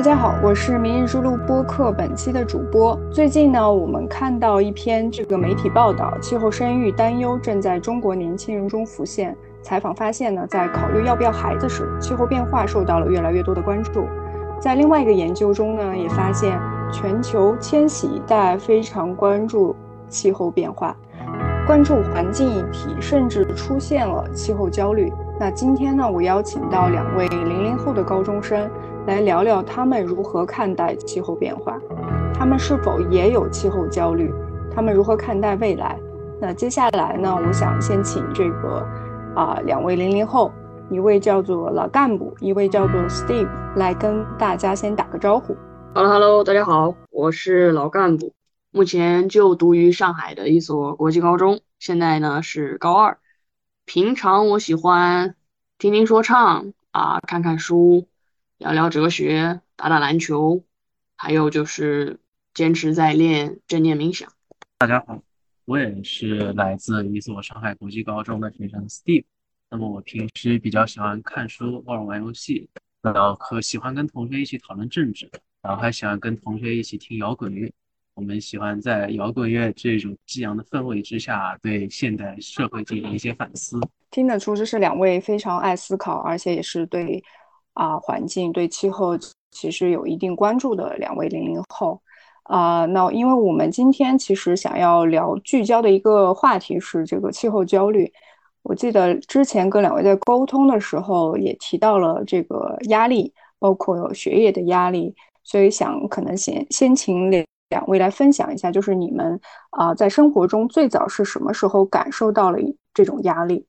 [0.00, 2.98] 大家好，我是明日之路播客本期的主播。
[3.10, 9.36] 最近呢，我们看到一篇这个媒体报道，气候生育担忧正在中国年轻人中浮现。
[9.60, 14.06] 采访发现呢，在考虑要不要孩子时，气候变化受到了越来越多的关注。
[14.58, 16.58] 在另外一个研究中呢，也发现
[16.90, 19.76] 全球千禧一代非常关注
[20.08, 20.96] 气候变化，
[21.66, 25.12] 关注环境议题，甚至出现了气候焦虑。
[25.38, 28.66] 那今天呢，我邀请到两位零零后的高中生。
[29.06, 31.78] 来聊聊他们如何看待气候变化，
[32.34, 34.32] 他们是否也有气候焦虑？
[34.72, 35.98] 他们如何看待未来？
[36.40, 37.34] 那接下来呢？
[37.34, 38.86] 我想先请这个
[39.34, 40.52] 啊两位零零后，
[40.90, 45.56] 一位叫做老干部，一位叫做 Steve，来跟大家先打个招呼。
[45.94, 48.32] Hello，Hello，大家好，我是老干部，
[48.70, 53.18] 目前就读于上海的一所国际高中，现在呢是高二。
[53.86, 55.34] 平常我喜欢
[55.78, 58.06] 听听说唱啊，看看书。
[58.60, 60.62] 聊聊哲学，打打篮球，
[61.16, 62.20] 还有就是
[62.52, 64.30] 坚持在练正念冥想。
[64.76, 65.18] 大家好，
[65.64, 69.24] 我也是来自一所上海国际高中的学生 Steve。
[69.70, 72.68] 那么我平时比较喜欢看书偶尔玩游戏，
[73.00, 75.30] 然后和喜欢跟同学一起讨论政治，
[75.62, 77.72] 然后还喜欢跟同学一起听摇滚乐。
[78.12, 83.80] 我们喜欢在摇滚乐这种激昂的氛围之下，对现代社会进行一些反思。
[84.10, 87.24] 听得出这是两位非常爱思考，而且也是对。
[87.74, 89.16] 啊，环境对气候
[89.50, 92.00] 其实有一定关注的两位零零后，
[92.44, 98.12] 啊，那因为我们今天其实想要聊聚焦的一个话题是这个气候焦虑。
[98.62, 112.58] 我记得之前跟两位在沟通的时候也提到了这个压力，包括有学业的压力，所以想可能先先请两两位来分享一下，就是你们啊在生活中最早是什么时候感受到了
[112.92, 113.64] 这种压力？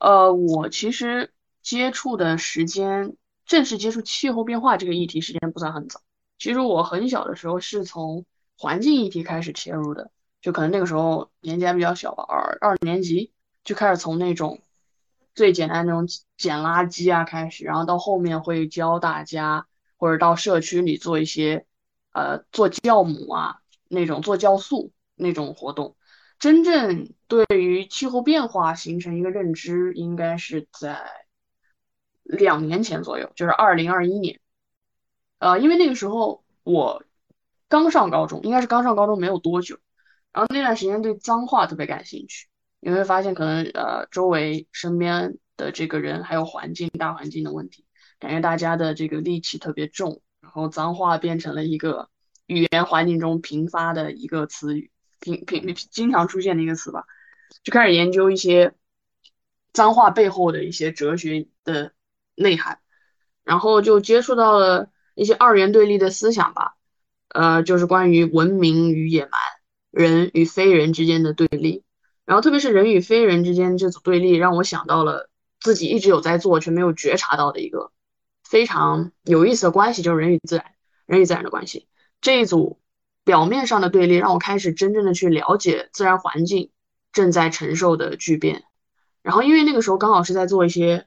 [0.00, 1.30] 呃，我其实
[1.62, 3.14] 接触的时间。
[3.46, 6.00] 正式接触气候变化这个议题时间不算很早，
[6.38, 8.24] 其实我很小的时候是从
[8.56, 14.62] 环境议题开始切入的，就可能那个时候年纪还比较小吧，二二年级就开始从那种
[15.34, 16.06] 最简单那种
[16.36, 19.66] 捡垃圾啊开始，然后到后面会教大家
[19.96, 21.66] 或者到社区里做一些
[22.12, 25.96] 呃做酵母啊那种做酵素那种活动，
[26.38, 31.23] 真正对于气候变化形成一个认知，应该是在。
[32.24, 34.40] 两年前左右，就是二零二一年，
[35.38, 37.04] 呃，因为那个时候我
[37.68, 39.78] 刚上高中，应该是刚上高中没有多久，
[40.32, 42.48] 然后那段时间对脏话特别感兴趣，
[42.80, 47.84] 你会发现可能呃周围身边的这个人还有环境大环境的问题，
[48.18, 52.08] 感觉大家的这个戾气特别重，然后脏话变成了一个
[52.46, 57.04] 语言环境中频发的一个词语，频频经常出现的一个词吧，
[57.62, 58.72] 就开始研究一些
[59.74, 61.92] 脏话背后的一些哲学的。
[62.36, 62.78] 内涵，
[63.44, 66.74] 然后就接触到了一些二元对立的思想吧，
[67.28, 69.32] 呃，就是关于文明与野蛮、
[69.90, 71.84] 人与非人之间的对立，
[72.24, 75.30] 然后特别是人与非人之间这组对立，让我想到了
[75.60, 77.92] 自己一直有在做却没有觉察到的一个
[78.42, 80.66] 非常有意思的关系，就是人与自然、
[81.06, 81.86] 人与自然的关系。
[82.20, 82.80] 这一组
[83.24, 86.70] 表面上的对立，让我开始真正的去了解自然环境
[87.12, 88.64] 正在承受的巨变。
[89.22, 91.06] 然后因为那个时候刚好是在做一些。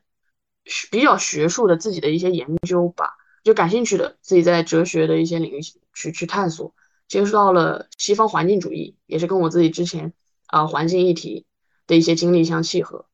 [0.92, 3.14] 比较学术的自己的一些研究吧，
[3.44, 5.62] 就感兴趣的自己在哲学的一些领域
[5.94, 6.74] 去去探索，
[7.08, 10.14] 接触到了西方环境主义，也是跟我自己之前
[10.48, 11.46] 啊环境议题
[11.88, 13.06] 的一些经历相契合。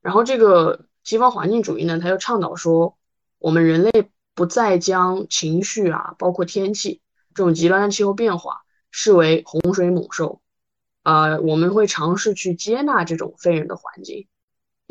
[0.00, 2.96] 然后这个西方环境主义呢，它又倡导说，
[3.38, 7.00] 我们人类不再将情绪啊，包括天气
[7.34, 10.40] 这种极端的气候变化视为洪水猛兽，
[11.02, 14.28] 呃，我们会尝试去接纳这种非人的环境。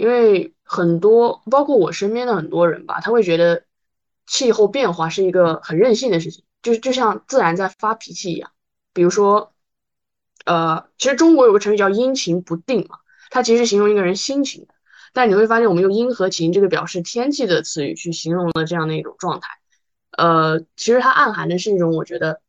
[0.02, 3.66] 因为很多，包括我身边的很多人吧，他会觉得
[4.26, 8.50] 气候变化是一个很任性的事情，就是就像自然在发脾气一样。
[8.94, 9.54] 比如说，
[10.44, 12.98] 呃，其实中国有个成语叫阴晴不定嘛，
[13.30, 14.74] 它其实形容一个人心情的。
[15.14, 19.50] 但你会发现，我们用阴和晴这个表示天气的词语去形容了这样的一种状态。
[20.18, 22.42] 呃，其实它暗含的是一种，我觉得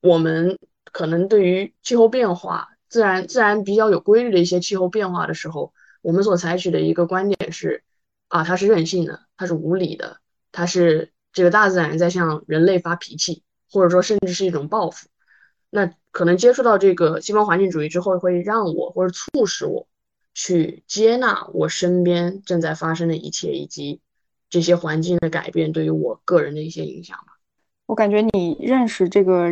[0.00, 0.60] 我们
[0.92, 5.72] 可能对于气候变化、自然自然比较有规律的一些气候变化的时候。
[6.08, 7.82] 我们所采取的一个观点是，
[8.28, 10.16] 啊，它是任性的，它是无理的，
[10.52, 15.06] 它是这个大自然在向人类发脾气，或者说甚至是一种报复。
[15.68, 19.86] 那可能接触到这个西方环境主义之后，会让我或者促使我
[20.32, 24.00] 去接纳我身边正在发生的一切，以及
[24.48, 27.38] 这些环境的改变对于我个人的一些影响吧。
[27.84, 29.50] 我感觉你认识这个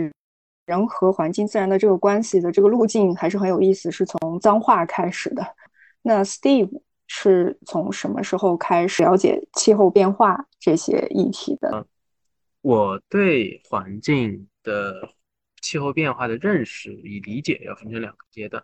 [0.64, 5.46] 人和环境自然的这个关系的这个路径还是很有意思，是从脏话开始的。
[6.06, 11.84] 那 Steve 是从什么时候开始了解气候变化这些议题的？
[12.60, 15.10] 我对环境的
[15.60, 18.62] 气候变化的认识与理解要分成两个阶段。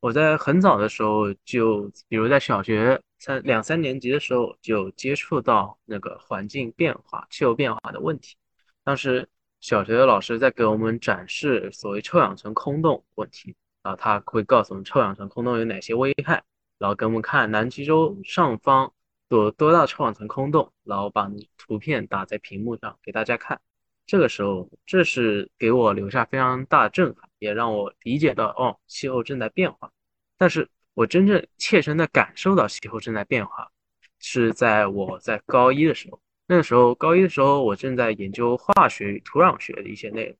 [0.00, 8.34] 我在很早的时候就，比如在小学三两三年级的时候就接触到那个环境变化、气候变化的问题。
[8.82, 9.28] 当时
[9.60, 16.42] 小学的老师在给我们展示所谓臭氧层空洞问题，啊，他会告诉我们臭氧层空洞有哪些危害，
[16.78, 18.92] 然后给我们看南极洲上方
[19.28, 23.60] 有多大臭氧层空洞，然后把图片打在屏幕上给大家看。
[24.06, 29.90] 这个时候，这是给我留下非常大的震撼，也让我理解到哦，气候正在变化。
[30.38, 33.70] 但是我真正切身的感受到气候正在变化，
[34.18, 36.18] 是在我在高一的时候。
[36.46, 40.36] 那个时候，高一的时候，我正在研究化学与土壤学的一些内容，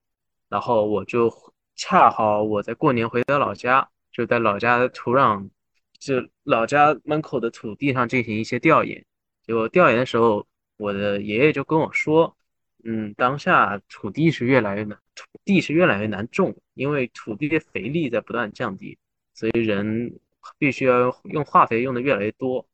[0.49, 1.31] 然后我就
[1.77, 5.47] 恰好我在过年回到老家，就在老家的土壤，
[5.99, 6.15] 就
[6.45, 9.05] 老家门口的土地上进行一些调研。
[9.43, 10.47] 结果调研的时候，
[10.77, 12.37] 我的爷爷就跟我说，
[12.85, 18.99] 嗯，当下土地是越来越难，土地是越来越难种，因为土地的肥力在不断降低，
[19.35, 20.19] 所以人
[20.59, 22.67] 必须要用化肥用的越来越多，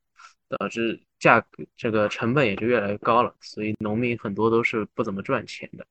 [0.48, 1.00] 导致。
[1.20, 5.86] 价格这个成本也就越来越高了，所以农民很多都是不怎么赚钱的。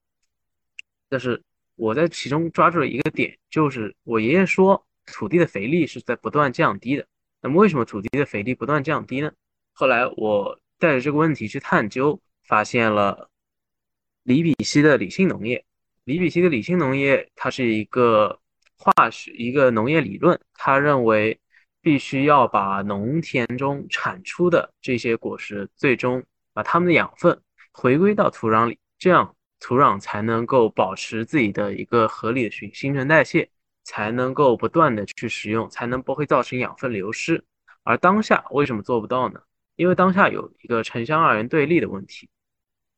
[1.09, 1.41] 但是
[1.75, 7.07] 我在其中抓住了一个点，就是我爷爷说土地的肥力是在不断降低的。
[7.43, 9.31] 那么为什么土地的肥力不断降低呢？
[9.73, 13.29] 后来我带着这个问题去探究，发现了
[14.23, 15.63] 里比希的理性农业。
[16.05, 18.39] 里比希的理性农业，它是一个
[18.77, 21.39] 化学一个农业理论，他认为。
[21.85, 26.23] 必须要把农田中产出的这些果实，最终
[26.53, 27.37] 把它们的养分
[27.73, 33.49] 回归到土壤里，这样土壤才能够保持自己的一个合理的新新陈代谢，
[33.83, 37.43] 才能够不断的去使用，才能不会造成养分流失。
[37.83, 39.41] 而当下为什么做不到呢？
[39.75, 42.29] 因为当下有一个城乡二元对立的问题。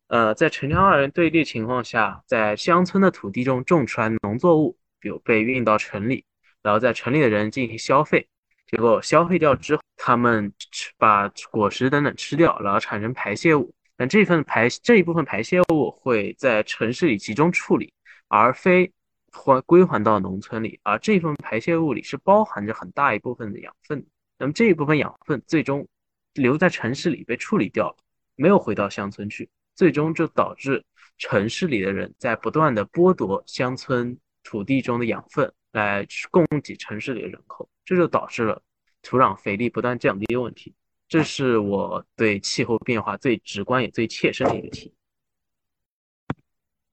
[0.08, 6.24] 呃，在城乡二元对立情况下，在乡村的土地中种出来农作物，比如被运到城里，
[6.62, 8.28] 然后在城里的人进行消费。
[8.68, 13.74] 结果消费掉之后，他们吃把果实等等吃掉，然后产生排泄物。
[13.98, 17.94] 那这份排这一部分排泄物会在城市里集中处理，
[18.28, 18.92] 而非
[19.36, 20.80] 还归还到农村里。
[20.84, 24.06] 而这份排泄物里是包含着很大一部分的养分。
[24.38, 25.88] 那么这一部分养分最终
[26.34, 27.96] 留在城市里被处理掉了，
[28.36, 30.84] 没有回到乡村去，最终就导致
[31.18, 37.70] 城市里的人在不断的剥夺乡村土地中的养分，来供给城市里的人口。
[37.86, 38.62] 这就导致了
[39.02, 40.74] 土壤肥力不断降低的问题，
[41.08, 44.92] 这是我对气候变化最直观也最切身的一个体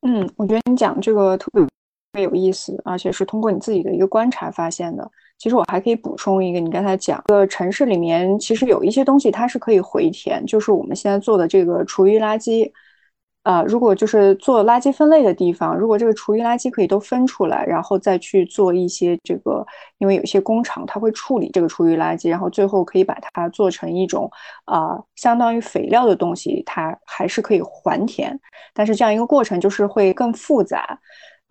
[0.03, 1.67] 嗯，我觉得你讲这个特别
[2.13, 5.11] 特别有意思，而且是通过你自己的一个观察发现的。
[5.39, 12.71] 其实我还可以补充一个，你刚才讲，个城市里面其实有一些东西它是可以回填，就是我们现在做的这个厨余垃圾。
[13.45, 19.67] 呃，如果就是做垃圾分类的地方，如果这个厨余垃圾可以都分出来，然后再去做一些这个，
[19.99, 24.31] 因为有些工厂它会处理这个厨余垃圾，然后最后可以把它做成一种
[24.67, 28.39] 呃相当于肥料的东西，它还是可以还田，
[28.75, 31.01] 但是这样一个过程就是会更复杂。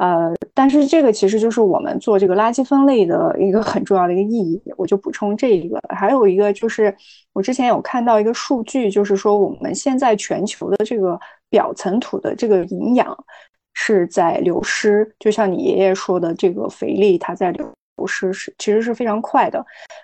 [0.01, 4.59] 呃，但是这个其实就是我们做这个垃圾分类的一个很重要的一个意义。
[4.75, 6.91] 我就补充这一个，还有一个就是
[7.33, 11.19] 我之前有看到一个数据，就是说我们现在全球的这个
[11.51, 13.15] 表层土的这个营养
[13.75, 17.71] 是在流失，就像你爷爷说的，这个肥力它在流
[18.07, 19.63] 失是其实是非常快的。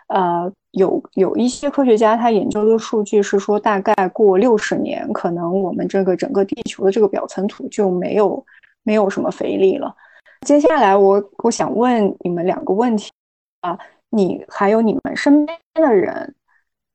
[0.09, 8.45] 呃，有有一些科学家他研究的数据是说，大概过六十年，可能我们这个整个地球的这个表层土就没有。
[8.87, 9.93] 没有什么肥力了。
[10.45, 13.11] 接下来，我我想问你们两个问题
[13.59, 13.77] 啊，
[14.11, 16.33] 你还有你们身边的人，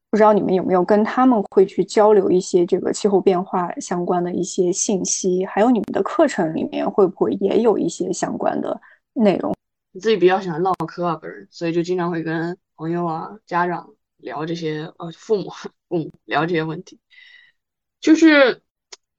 [0.08, 5.44] 不知道你们有没有跟他们会去交流一些这个气候变化相关的一些信息？
[5.44, 8.80] 还有你们的课程里面会不会也有一些相关的
[9.12, 9.54] 内容？
[9.92, 15.50] 你自己比较喜欢唠嗑啊，个人，所以就经常会跟朋友啊、家长聊这些，呃，父母
[15.90, 16.99] 父母聊这些问题。
[18.00, 18.62] 就是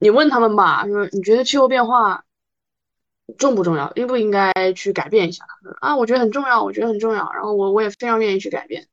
[0.00, 2.24] 你问他们吧，说你觉得气候变化？
[3.38, 3.92] 重不重要？
[3.94, 5.44] 应不应该去改变一下？
[5.80, 7.32] 啊，我觉得很重要，我觉得很重要。
[7.32, 8.88] 然后我我也非常愿意去改变，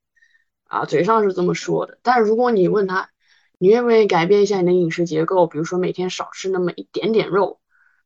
[0.65, 1.99] 啊，嘴上是这么说的。
[2.01, 3.09] 但是如果你问他，
[3.57, 5.47] 你愿不愿意改变一下你的饮食结构？
[5.47, 7.59] 比如说每天少吃那么一点点肉，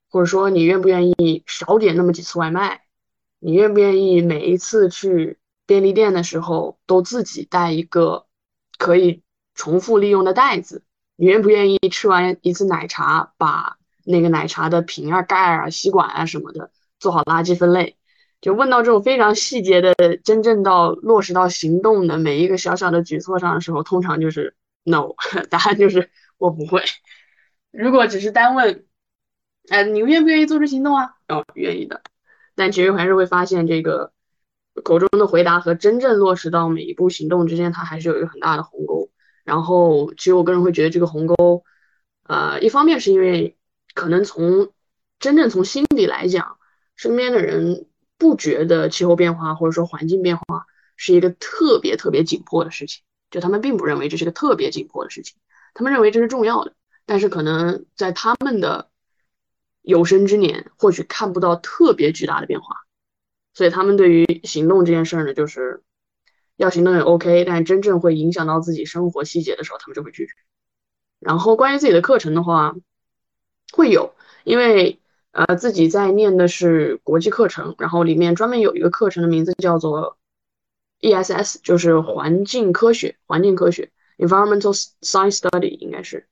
[0.09, 2.81] 或者说你愿不愿意少点那么几次外卖？
[3.39, 8.25] 你愿不愿意每一次去便利店的时候都自己带一个
[8.77, 9.21] 可以
[9.53, 10.83] 重复利用的袋子？
[11.15, 13.77] 你愿不愿意吃完一次奶茶把？
[14.05, 17.97] 那个奶茶的瓶啊、盖啊、吸管啊什么的，做好垃圾分类。
[18.41, 19.93] 就问到这种非常细节的、
[20.23, 25.15] 真正到落实到行动的每一个小小的举措上的时候，通常就是 no，
[25.49, 26.83] 答案就是我不会。
[27.71, 28.85] 如果只是单问
[29.69, 31.15] 哎，你愿不愿意做出行动啊？
[31.27, 32.01] 哦，愿意的。
[32.53, 34.13] 但其实还是会发现，这个
[34.83, 39.09] 口中的回答和真正落实到每一步行动之间，它还是有一个很大的鸿沟。
[39.43, 41.63] 然后，其实我个人会觉得这个鸿沟，
[42.27, 43.57] 呃，一方面是因为
[43.95, 44.71] 可能从
[45.17, 46.59] 真正从心底来讲，
[46.95, 47.87] 身边的人
[48.19, 55.37] 不觉得气候变化或者说环境变化是一个特别特别紧迫的事情，就他们并不认为这是个特别紧迫的事情，
[55.73, 56.75] 他们认为这是重要的。
[57.07, 58.89] 但是可能在他们的
[59.81, 62.77] 有生之年，或许看不到特别巨大的变化，
[63.53, 65.83] 所以他们对于行动这件事呢，就是
[66.55, 70.33] 要行动也 OK，但真正会影响到自己生活细节的时候，他们就会拒绝。
[71.19, 72.75] 然后关于自己的课程的话，
[73.75, 74.13] 会有，
[74.45, 74.99] 因为
[75.31, 80.17] 呃自己在念的是国际课程，然后里面专门有一个课程的名字叫做
[81.01, 86.27] ESS，就是环境科学，环境科学 Environmental Science Study 应该是。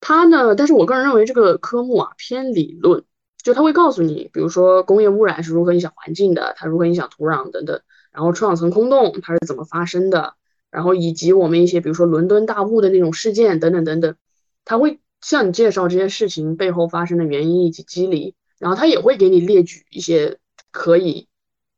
[0.00, 0.56] 它呢？
[0.56, 3.04] 但是我个人认为这个科目啊偏理论，
[3.42, 10.34] 就它会告诉你，比如说工业污染是如何影响环境的，它如何影响土壤等等，然后臭氧层空洞它是怎么发生的，
[10.70, 14.16] 然后以及我们一些比如说伦敦大雾的那种事件等等等等，
[14.64, 20.38] 它会向你介绍这些事情背后发生的原因以及机理，然后他也会给你列举一些
[20.70, 21.28] 可以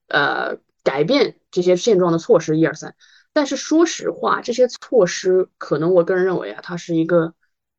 [0.09, 2.95] 呃改变这些现状的措施一二三。
[3.33, 7.35] 但是说实话，这些措施可能我个人认为啊，它是一个。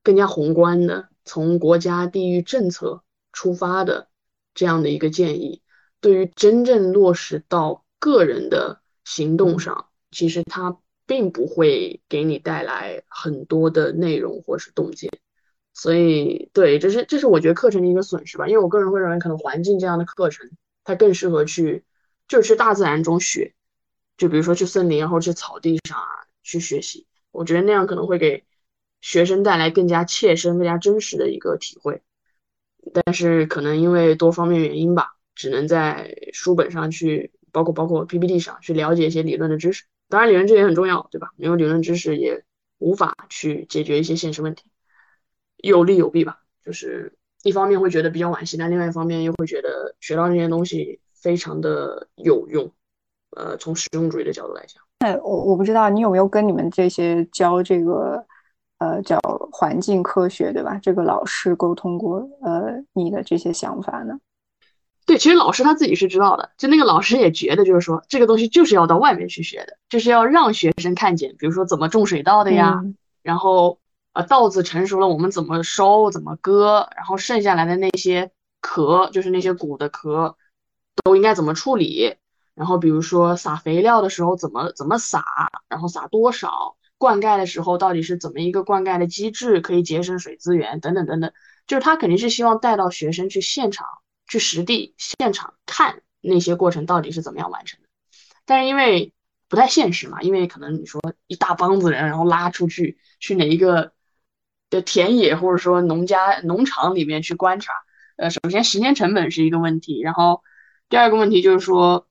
[0.05, 4.09] 更加宏观的，从国家地域政策出发的
[4.53, 5.61] 这样的一个建议，
[6.01, 15.09] 对于真正落实到个人的行动上，其实它并不会给你带来很多的内容或是洞见。
[15.73, 18.47] 所以，对，这是这是我觉得课程的一个损失吧。
[18.47, 20.49] 因为我个人会认为，可能环境这样的课程，
[20.83, 21.83] 它更适合去
[22.27, 23.53] 就是去大自然中学，
[24.17, 26.07] 就比如说去森林，然后去草地上啊
[26.43, 27.07] 去学习。
[27.31, 28.45] 我觉得那样可能会给。
[29.05, 32.01] 学生带来更加切身、更加真实的一个体会，
[32.93, 39.83] 但是可能因为多方面原因吧，只能在书本上去，包括包括 PPT 上去了解一些理论的知识。
[40.07, 41.31] 当然，理论知识也很重要，对吧？
[41.35, 42.45] 没有理论知识也
[42.77, 44.63] 无法去解决一些现实问题，
[45.63, 46.39] 有利有弊吧。
[46.63, 52.71] 就是一方面会觉得比较惋惜，但另外一方面又会觉得学到这些东西非常的有用。
[53.35, 58.23] 呃，从实用主义的角度来讲，那，我我不知道你有没有跟你们这些教这个。
[58.79, 59.17] 呃，叫
[59.49, 60.77] 环境科学，对吧？
[60.81, 64.19] 这个老师沟通过，呃，你的这些想法呢？
[65.05, 72.83] 对，其实老师他自己是知道的，就那个老师也觉得，就是说这个东西就是要到外面去学的，就是要让学生看见，比如说怎么种水稻的呀，
[73.21, 73.79] 然后
[74.13, 80.37] 呃稻子成熟了我们怎么收、怎么割，然后剩下来的那些壳，就是那些谷的壳，
[81.03, 82.15] 都应该怎么处理，
[82.55, 85.23] 然后比如说撒肥料的时候怎么怎么撒，
[85.67, 86.77] 然后撒多少。
[86.99, 91.33] 灌溉的时候到底是怎么一个灌溉的机制，可以节省水资源等等等等，
[91.67, 93.85] 就是他肯定是希望带到学生去现场
[94.25, 97.89] 去实地现场看那些过程到底是怎么样完成的。
[98.45, 99.11] 但是因为
[99.49, 103.91] 不太现实嘛，因为可能你说一大帮子人然后拉出去去哪一个
[104.73, 107.73] 的田野或者说农家农场里面去观察，
[108.17, 110.41] 呃，首先时间成本是一个问题，然后
[110.89, 112.07] 第二个问题就是说，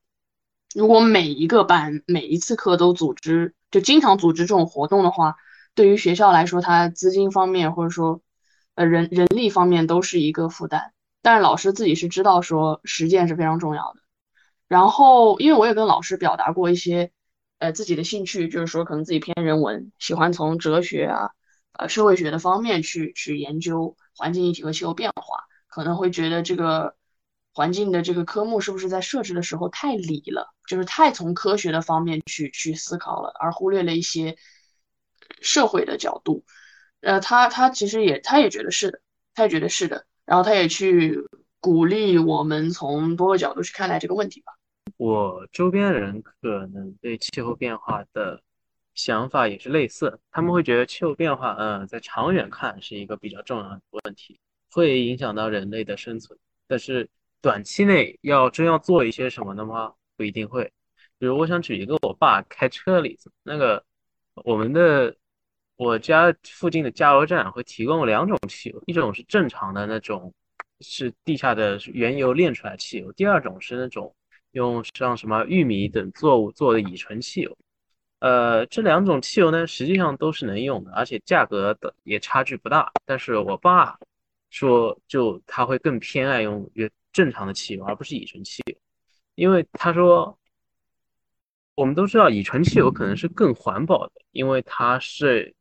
[0.75, 3.55] 如果每一个班每一次课都组织。
[3.73, 5.37] 就经常组织这种活动的话，
[5.75, 8.21] 对于学校来说，它资金方面或者说，
[8.75, 10.93] 呃人人力方面都是一个负担。
[11.23, 14.01] 但是老师自己是知道说实践是非常重要的。
[14.69, 17.13] 然后，因为我也跟老师表达过一些，
[17.61, 21.31] 呃自己的兴趣，就是说可能自己偏人文，喜欢从哲学啊，
[21.73, 26.97] 呃社会学的方面去去研究环境议题和气候变化，可能会觉得这个。
[27.55, 34.39] 环境的这个科目是不是在设置的时候太理了，就是太从科学的方面去去思考了，而忽略了一些
[35.43, 36.47] 社会的角度。
[37.03, 39.03] 呃，他他其实也他也觉得是的，
[39.35, 41.19] 他也觉得是的，然后他也去
[41.61, 44.55] 鼓励我们从多个角度去看待这个问题吧。
[44.97, 48.43] 我周边人可能对气候变化的
[48.95, 54.39] 想法也是类似，他们会觉得气候变化，嗯，在长远看是一个比较重要的问题，
[54.71, 57.09] 会影响到人类的生存，但是。
[57.45, 59.93] 短期内要真要做一些什么的吗？
[60.17, 60.63] 不一定会。
[61.19, 63.85] 比如我想举一个我爸开车的例子，那个
[64.45, 65.13] 我们的
[65.75, 70.33] 我家附近的加油站会提供两种汽油，一种是正常的那种
[70.79, 74.15] 是地下的原油炼出来汽油，第二种是那种
[74.53, 77.59] 用像什么玉米等作物做的乙醇汽油。
[78.23, 82.93] 呃，这两种汽油呢，实际上都是能用的，而且价格的也差距不大。
[83.05, 83.99] 但是我爸
[84.51, 86.91] 说，就他会更偏爱用越。
[87.13, 88.75] 正常的汽油，而不是乙醇汽油，
[89.35, 90.39] 因为他说，
[91.75, 95.55] 我们都知道乙醇汽油可能是更环保的，因为它是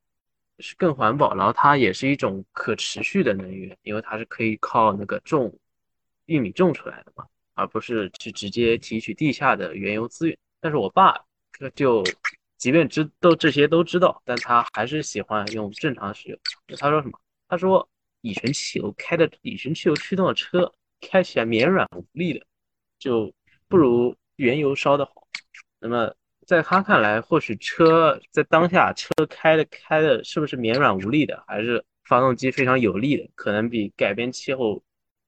[0.59, 5.53] 是更环保，然后它也是一种可持续的能源，因为它是可以靠那个种
[6.27, 10.37] 玉米种出来的嘛，而不是去直接提取地下的原油资源。
[10.61, 11.19] 但是我爸
[11.75, 12.01] 就
[12.61, 16.37] 即便知都这些都知道，但他还是喜欢用正常石油。
[16.77, 17.19] 他说什么？
[17.47, 17.89] 他说
[18.21, 22.45] 乙醇汽油开的乙醇汽油驱动的车开起来绵软无力的，
[22.99, 23.33] 就
[23.67, 25.27] 不如原油烧的好。
[25.79, 26.15] 那么。
[26.47, 34.83] 在他看来，或许车在当下车开的开的是不是绵软无力的，还是发动机非常有力的，可能比改变气候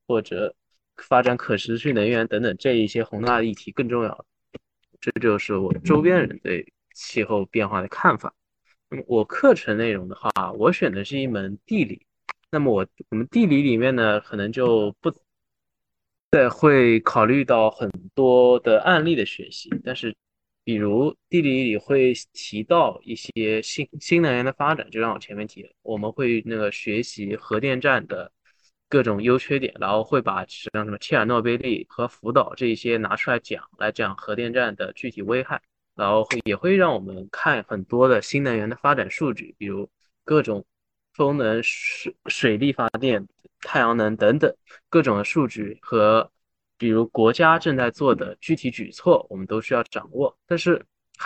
[0.05, 0.53] 或者
[0.97, 4.25] 发展可持续能源等等这一些宏大的议题更重要。
[4.99, 8.33] 这就是我周边人对气候变化的看法。
[8.89, 12.05] 那么我课程内容的话，我选的是一门地理。
[12.49, 15.11] 那么我我们地理里面呢，可能就不
[16.31, 20.15] 再会考虑到很多的案例的学习，但是。
[20.65, 28.31] 比如地理里会提到一些新新能源的发展，就像我前面提的，我们会那个学习核电站的
[28.87, 35.61] 各种优缺点，然后会把像什么切尔诺贝利和福岛这些拿出来讲，来讲核电站的具体危害，
[35.95, 39.89] 然后会也会让我们看很多的新能源的发展数据，比如
[40.23, 40.65] 各种
[41.13, 43.27] 风能、水水力发电、
[43.61, 44.55] 太阳能等等
[44.89, 46.29] 各种的数据和。
[46.75, 50.83] 比如国家正在做的具体举措，我们都需要掌握，但是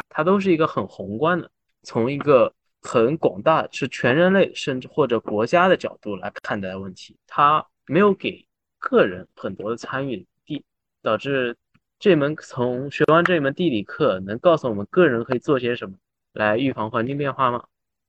[0.07, 1.50] 它都是一个很宏观的，
[1.81, 8.45] 从一个很广大，是全人类甚至或者国家的角度来看待问题，它没有给
[8.77, 10.63] 个人很多的参与地，
[11.01, 11.57] 导致
[12.00, 15.96] 这门从学完这门地理课能告诉我们个人可以做些什么
[16.34, 17.63] 来预防环境变化吗？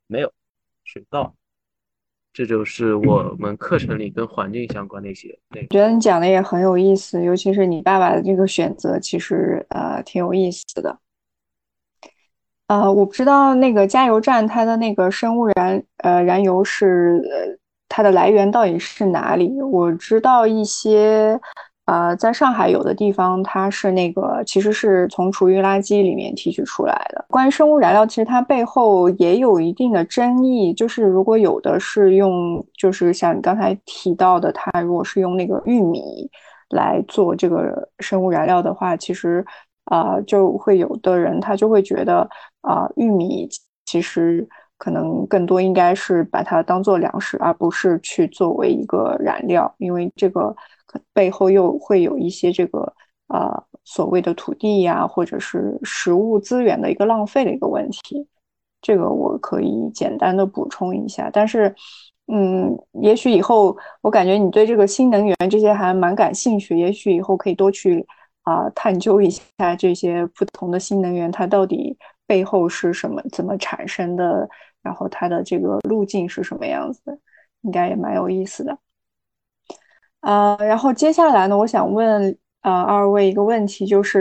[0.06, 0.30] 没有，
[0.84, 1.34] 水稻。
[2.34, 5.68] 这就是我们课程里跟环境相关的一些内容。
[5.70, 10.98] 觉得你讲的也很有意思，尤其是你爸爸的这个选择，其实呃挺有意思的。
[12.66, 19.60] 呃，我不知道那个加油站它的那个生物燃呃燃油是它的来源到底是哪里？
[19.62, 21.40] 我知道一些。
[21.88, 27.24] 呃，在上海有的地方，它是那个其实是从厨余垃圾里面提取出来的。
[27.30, 30.74] 关于生物燃料，其实它背后也有一定的争议。
[30.74, 36.30] 就是如果有的是用，就是像你刚才提到的，它如果是用那个玉米
[36.68, 39.42] 来做这个生物燃料的话，其实
[39.84, 42.28] 啊，就会有的人他就会觉得
[42.60, 43.48] 啊，玉米
[43.86, 44.46] 其实
[44.78, 50.56] 可能更多应该是把它当做粮食，而不是去作为一个燃料，因为这个。
[51.12, 52.80] 背后又会有一些这个
[53.26, 58.26] 呃所谓的土地呀，或者是食物资源的一个浪费的一个问题，
[58.80, 61.28] 这个我可以简单的补充一下。
[61.30, 61.74] 但是，
[62.32, 68.06] 嗯，也许以后我感觉你对这个新能源这些还蛮感兴趣，也许以后可以多去
[68.44, 74.48] 啊探究一下这些不同的新能源，它到底背后是什么，怎么产生的，
[74.82, 77.18] 然后它的这个路径是什么样子的，
[77.62, 78.78] 应该也蛮有意思的。
[80.20, 84.20] 呃，然后接下来呢，我想问呃二位一个问题，就是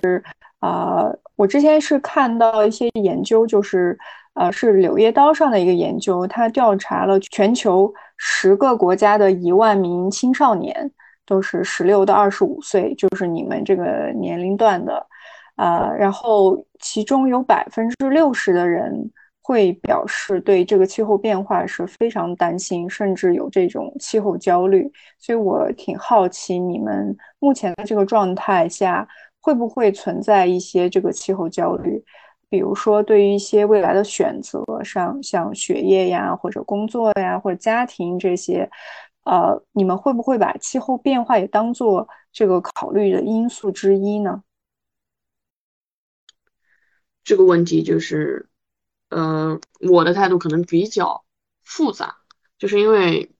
[0.60, 3.98] 呃，我之前是看到一些研究，就是
[4.34, 10.92] 呃是《柳叶刀》上的一个研究，它调查了全球十个国家的一万名青少年，
[11.26, 15.08] 都是十六到二十五岁，就是你们这个年龄段的，
[15.56, 19.12] 呃，然后其中有百分之六十的人。
[19.48, 24.92] 会表示对这个气候变化是非常担心，甚至有这种气候焦虑。
[25.18, 29.08] 所以我挺好奇，你们目前的这个状态下，
[29.40, 32.04] 会不会存在一些这个气候焦虑？
[32.50, 38.70] 比如说，对于一些未来的选择上，像学业呀，或者工作呀，或者家庭这些，
[39.24, 44.44] 呃，你们会不会把气候变化也当做这个考虑的因素之一呢？
[47.24, 48.50] 这个问题就是。
[49.10, 51.26] 呃，我的态度可能比较
[51.64, 52.18] 复杂，
[52.58, 53.32] 就是因为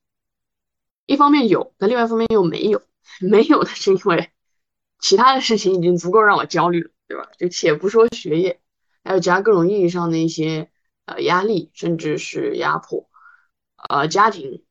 [1.06, 2.82] 一方面有，但另外一方面又没有。
[3.22, 4.32] 没有的是因为
[5.00, 7.30] 其他的事情已经足够让我焦虑了，对吧？
[7.38, 8.60] 就且不说学业，
[9.04, 10.70] 还有其他各种意义上的一些
[11.06, 13.10] 呃压力，甚至是压迫。
[13.90, 14.64] 呃，家庭，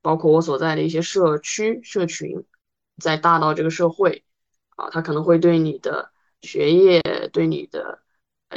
[0.00, 2.44] 包括我所在的一些社区、社群，
[2.98, 4.24] 再大到这个社会，
[4.76, 7.00] 啊，它可能会对你的学业，
[7.32, 8.00] 对你的。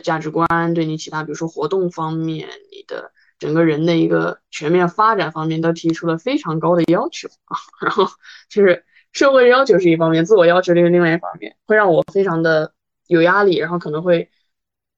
[0.01, 7.57] 价值观对你其他，比如说活动方面，你的整个人的一个全面发展方面，都提出了非常高的要求啊。
[7.81, 8.07] 然后
[8.49, 12.73] 就是社会要求是一方面，自我要求是另外一方面，会让我非常的
[13.07, 14.29] 有压力，然后可能会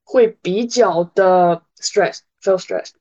[0.03, 2.91] 会比较的 stress，feel stress。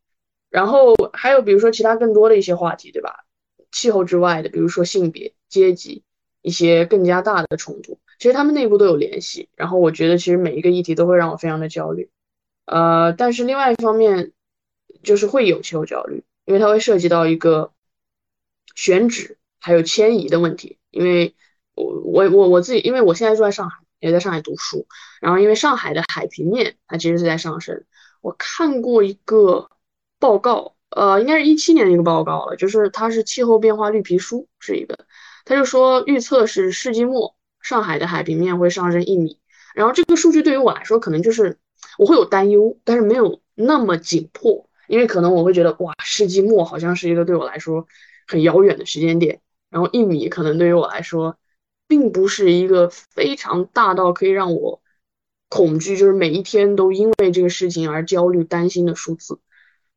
[0.50, 3.24] 然后还有比如说其他更多的一些话题，对吧？
[3.72, 6.02] 气候之外的，比如说性别、阶级
[6.40, 7.98] 一些更加大的冲突。
[8.18, 12.10] 其实他们内部都有联系，然后我觉得其实每一个议题都会让我非常的焦虑，
[12.64, 14.32] 呃，但是另外一方面
[15.02, 17.72] 就是会有气候焦虑，因为它会涉及到一个
[18.74, 20.78] 选址还有迁移的问题。
[20.90, 21.34] 因为
[21.74, 24.86] 我我我我自己，因为我现在住在上海，也在上海读书，
[25.20, 27.84] 然后因为上海的海平面它其实是在上升。
[28.22, 29.68] 我看过一个
[30.18, 34.98] 报告，呃，应该是一七年的一个报告了，就是它是气候变化绿皮书，是一个，
[35.44, 37.35] 他就说预测是世纪末
[37.66, 39.40] 上海的海平面会上升一米。
[39.74, 41.58] 然后这个数据对于我来说，可能就是
[41.98, 47.88] 我会有担忧，但是没有那么紧迫，因为可能我会觉得哇，世纪末好像是一个对我来说
[48.28, 49.40] 很遥远的时间点。
[49.68, 51.36] 然后一米可能对于我来说，
[51.88, 54.80] 并不是一个非常大到可以让我
[55.48, 59.40] 恐惧，就是每一天都因为这个事情而焦虑担心的数字。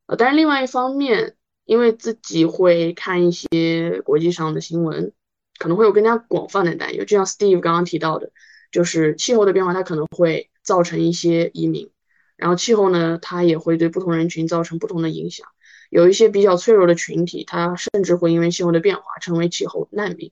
[0.08, 5.14] 呃，但是另外一方面，因为自己会看一些国际上的新闻，
[5.60, 8.32] 可能会有更加广泛的担忧，就像 Steve 刚刚提到的。
[8.72, 11.90] 就是气候的变化，它可能会造成一些移民，
[12.36, 15.48] 然后气候呢，它也会对不同人群造成不同的影响。
[15.90, 20.32] 有一些比较脆弱的群体，它甚至会因为气候的变化成为气候难民。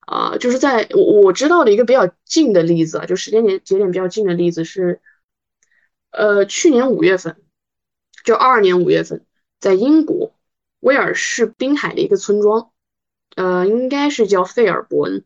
[0.00, 5.00] 啊，就是在我我知道的一个比较近的例子啊，就时间点节点比较近的例子是，
[6.10, 7.36] 呃，去年五月份，
[8.24, 9.24] 就二二年五月份，
[9.60, 10.34] 在英国
[10.80, 12.72] 威尔士滨海的一个村庄，
[13.36, 15.24] 呃，应该是叫费尔伯恩。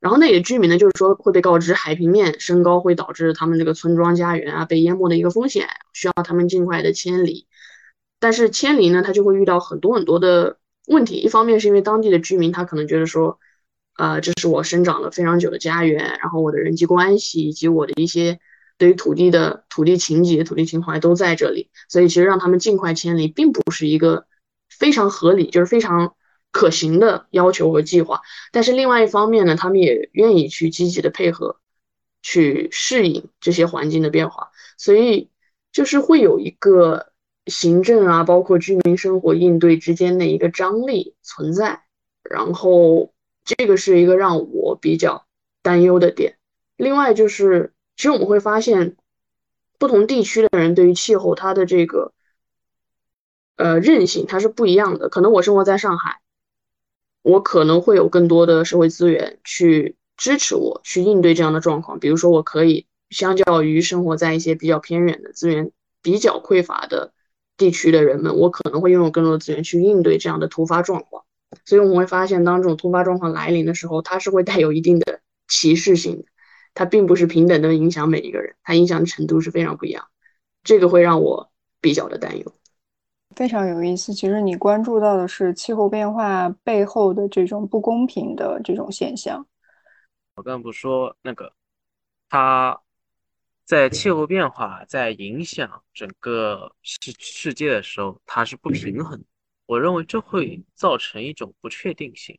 [0.00, 7.46] 然后那里的居民呢，就是说会被告知海平面升高会导致他们这个村庄家园啊被淹没的一个风险，需要他们尽快的迁离。
[8.18, 11.16] 但是迁离呢，他就会遇到很多很多的问题。
[11.16, 13.38] 一方面是因为当地的居民他可能觉得说，
[13.98, 18.40] 呃，这是我生长了非常久的家园，然后我的人际关系以及我的一些
[18.78, 24.24] 对于土地的土地情结、土地情怀都在这里，所以其实让他们尽快迁离并不是一个
[24.70, 26.14] 非常合理，就是非常。
[26.52, 31.60] 可行的要求和计划，但是另外一方面呢，他们也愿意去积极的配合，
[32.22, 35.30] 去适应这些环境的变化，所以
[35.72, 37.12] 就是会有一个
[37.46, 41.84] 行政啊，包括居民生活应对之间的一个张力存在，
[42.22, 43.12] 然后
[43.44, 45.26] 这个是一个让我比较
[45.62, 46.36] 担忧的点。
[46.76, 48.96] 另外就是，其实我们会发现，
[49.78, 52.12] 不同地区的人对于气候它的这个
[53.56, 56.19] 呃韧性它是不一样的，可能我生活在上海。
[57.22, 65.70] 我可能会有更多的社会资源去支持我去应对这样的状况，比如说我可以相较于生活在一些比较偏远的资源
[66.02, 67.12] 比较匮乏的
[67.56, 71.24] 地区的人们，我可能会拥有更多的资源去应对这样的突发状况。
[71.64, 76.24] 所以我们会发现，当这种突发状况来临的时候，它是会带有一定的歧视性的，
[76.74, 80.06] 它并不是平等的影响每一个人，它影响的程度是非常不一样，
[80.62, 82.54] 这个会让我比较的担忧。
[83.36, 84.12] 非常有意思。
[84.12, 89.46] 其实你关注到的是气候变化背后的这种不公平的这种现象。
[90.34, 91.52] 我刚不说那个，
[92.28, 92.80] 它
[93.64, 99.22] 在气候变化在影响整个世世界的时候，它是不平衡。
[99.66, 102.38] 我认为这会造成一种不确定性，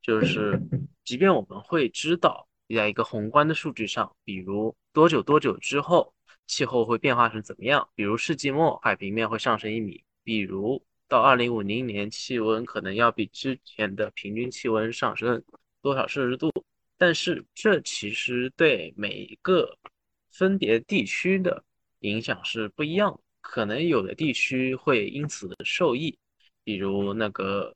[0.00, 0.58] 就是
[1.04, 6.14] 即便我们会知道在一个宏观的数据上，比如多久多久之后
[6.46, 10.02] 气候会变化成怎么样，比如世纪末海平面会上升一米。
[10.30, 15.42] 比如到二零五零年，气温可能要比之前的平均气温上升
[15.82, 16.52] 多少摄氏度？
[16.96, 19.76] 但是这其实对每一个
[20.30, 21.64] 分别地区的
[22.02, 26.16] 影响是不一样的，可能有的地区会因此受益。
[26.62, 27.74] 比如那个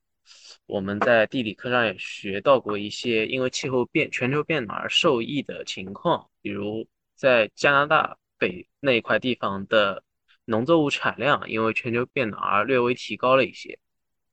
[0.67, 6.87] 我们在地理课上也学到过一些因为气候变、全球变暖而受益的情况，比如
[7.17, 10.05] 在加拿大北那一块地方的。
[10.47, 13.79] 农作物产量因为全球变暖而略微提高了一些，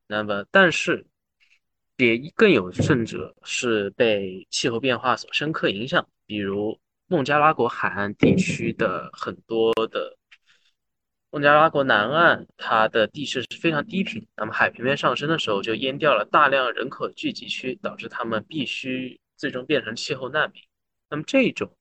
[0.08, 1.06] 那么但是
[1.98, 10.18] 也更有甚者是被气候变化所深刻影响，比如孟加拉国海岸地区的很多的
[11.30, 20.62] 孟加拉国南岸，它的地势是非常低平，那么海平面上升的时候就淹掉了大量人口聚集区，导致他们必须最终变成气候难民。
[21.10, 21.74] 那么这种。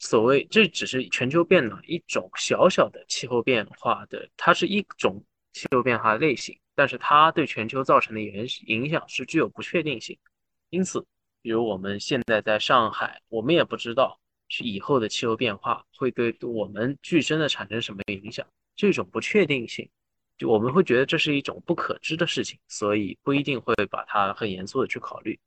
[0.00, 10.18] 所谓这只是全球变暖一种小小的气候变化的，它是一种气候变化类型，但是它对全球造成的影影响是具有不确定性。
[10.70, 11.04] 因此，
[11.42, 18.46] 比如我们现在在上海，我们也不知道是以后的气候变化会对我们具身的产生什么影响。
[18.76, 19.86] 这种不确定性，
[20.38, 25.38] 就我们会觉得这是一种不可知的事情，所以不一定会把它很严肃的去考虑。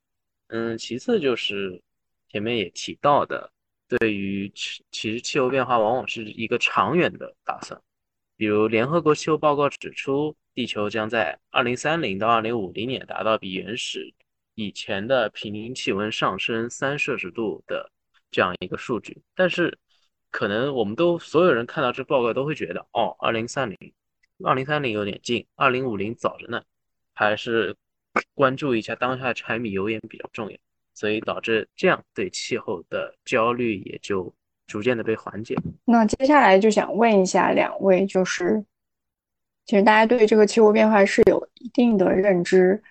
[0.49, 1.81] 嗯，其次就是
[2.29, 3.51] 前面也提到的。
[3.97, 7.79] 对于其其实气候变化往往是一个长远的打算，
[8.35, 14.13] 比如联合国气候报告指出，地球将在二零三零到二零五零年达到比原始
[14.55, 17.91] 以前的平均气温上升三摄氏度的
[18.31, 19.21] 这样一个数据。
[19.35, 19.77] 但是，
[20.31, 23.77] 可能我们都所有人看到这报告都会觉得，哦，二零三零，
[24.43, 26.63] 二零三零有点近，二零五零早着呢。
[27.15, 27.75] 还是
[28.33, 30.57] 关注一下当下柴米油盐比较重要，
[30.93, 34.33] 所以导致这样对气候的焦虑也就
[34.67, 35.55] 逐渐的被缓解。
[35.85, 38.63] 那接下来就想问一下两位，就是
[39.65, 42.81] 其实大家对这个气候变化是有一定的认知。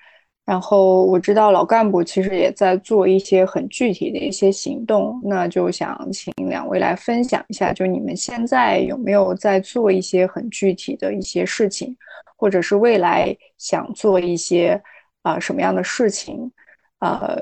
[0.45, 11.97] 然后我知道老干部其实也在做一些很具体的一些行动，那就想请两位来分享一下，就你们现在有没有在做一些很具体的一些事情，
[12.37, 14.83] 或者是未来想做一些
[15.23, 16.51] 啊什么样的事情，
[16.99, 17.41] 呃，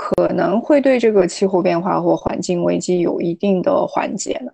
[0.00, 4.52] 可能会对这个气候变化或环境危机有一定的缓解呢？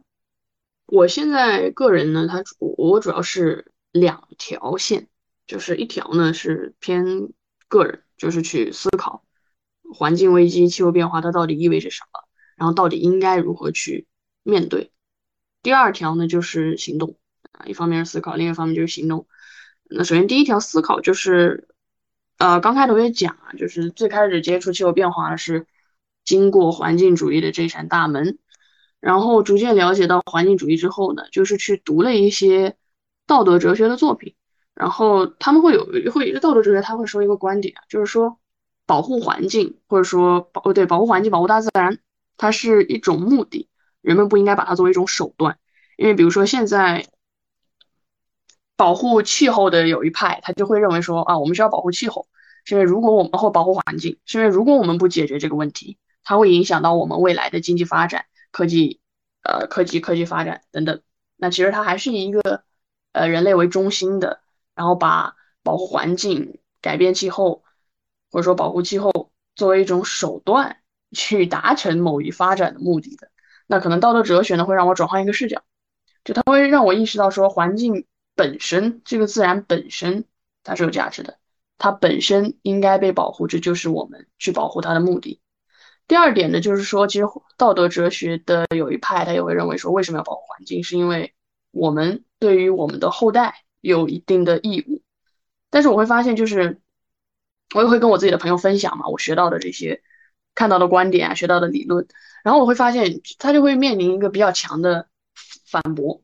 [0.87, 5.07] 我现在个人呢，他我主要是两条线，
[5.47, 7.29] 就是一条呢是偏。
[7.69, 9.25] 个人就是去思考
[9.93, 12.21] 环境危机、气候变化它到底意味着什么，
[12.57, 14.07] 然后到底应该如何去
[14.45, 14.93] 面对。
[15.65, 17.17] 第二条呢就是行动
[17.51, 19.27] 啊，一方面是思考，另一方面就是行动。
[19.91, 21.67] 那首先第一条思考就是，
[22.39, 25.67] 呃，刚开头也讲啊，就是最开始接触气候变化是
[26.25, 28.39] 经过环境主义的这扇大门，
[29.01, 32.77] 然后逐渐了解到环境主义之后呢，就是去读了一些
[33.27, 34.35] 道德哲学的作品。
[34.75, 38.39] 然后他们会有会道德哲学，他会说一个观点啊，就是说
[38.85, 41.99] 保护环境或者说保哦对保护环境保护大自然，
[42.37, 43.71] 它是一种目的，
[44.03, 45.59] 人们不应该把它作为一种手段。
[45.97, 47.07] 因为比如说现在
[48.77, 52.27] 保护气候的有一派，他就会认为说啊，我们需要保护气候，
[52.65, 59.01] 是因为如果我们会保护环境，是因为如果我们不解决这个问题，它会影响到我们未来的经济发展、科技
[59.43, 61.03] 呃科技科技发展等等。
[61.37, 62.63] 那其实它还是一个
[63.13, 64.41] 呃人类为中心的。
[64.77, 67.63] 然后把保护环境、改变气候，
[68.31, 70.77] 或者说保护气候作为一种手段
[71.13, 73.31] 去达成某一发展的目的的，
[73.67, 75.63] 那可能道德哲学呢会让我转换一个视角，
[76.25, 78.05] 就它会让我意识到说，环境
[78.37, 80.25] 本身这个自然本身
[80.63, 81.39] 它是有价值的，
[81.79, 85.41] 它本身应该被保护，这就是我们去保护它的目的。
[86.07, 91.35] 第二点呢，就是说，其实道德哲学的有一派他也会认为说，为什么要保护环境，是因为
[91.73, 93.63] 我们对于我们的后代。
[93.83, 95.01] 有一定的义务，
[95.71, 96.81] 但是我会发现，就是
[97.73, 100.03] 我也会跟我自己的朋友分享嘛，我学到的这些
[100.57, 102.09] 看到的观点啊，学到的理论，
[102.43, 105.09] 然后我会发现他就会面临一个比较强的
[105.71, 106.21] 反驳，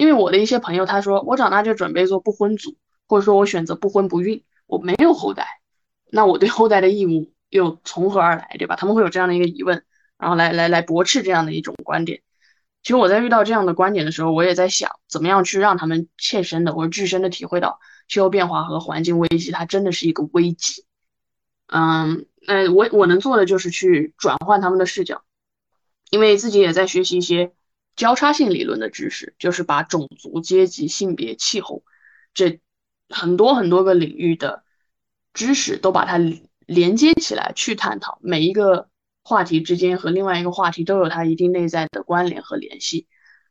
[0.00, 5.60] 因为我的一些朋友他说我长大就准备做不婚族，或者说我选择不婚不育，我没有后代，
[6.10, 8.76] 那我对后代的义务又从何而来，对吧？
[8.76, 9.84] 他们会有这样的一个疑问，
[10.16, 12.22] 然后来来来驳斥这样的一种观点。
[12.82, 20.86] 其实我在遇到这样的观点的时候，我也在想，怎么样去让他们切身的或者具身的体会到气候变化和环境危机，它真的是一个危机。
[21.66, 25.22] 嗯，那我我能做的就是去转换他们的视角，
[26.08, 27.52] 因为自己也在学习一些
[28.00, 31.84] 交叉性理论的知识，就是把种族、阶级、性别、气候
[32.32, 32.60] 这
[33.10, 34.64] 很多很多个领域的
[35.34, 36.16] 知识都把它
[36.64, 38.88] 连接起来去探讨每一个。
[39.22, 43.06] 话题之间和另外一个话题都有它一定内在的关联和联系，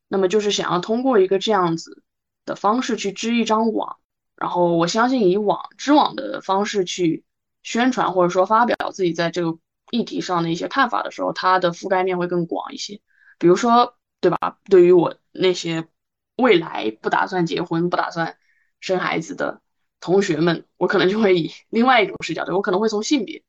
[0.07, 2.01] 那么就是想要通过一个这样子
[2.43, 3.97] 的方式去织一张网，
[4.35, 7.23] 然后我相信以网织网的方式去
[7.61, 9.59] 宣传或者说发表自己在这个
[9.91, 12.99] 议题上的一些看法的时候，它的覆盖面会更广一些。
[13.37, 14.59] 比如说，对吧？
[14.65, 15.87] 对于我那些
[16.35, 18.37] 未来不打算结婚、不打算
[18.79, 19.61] 生孩子的
[19.99, 23.43] 同学们，我可能就会以另外一种视角，对我可能会从性别。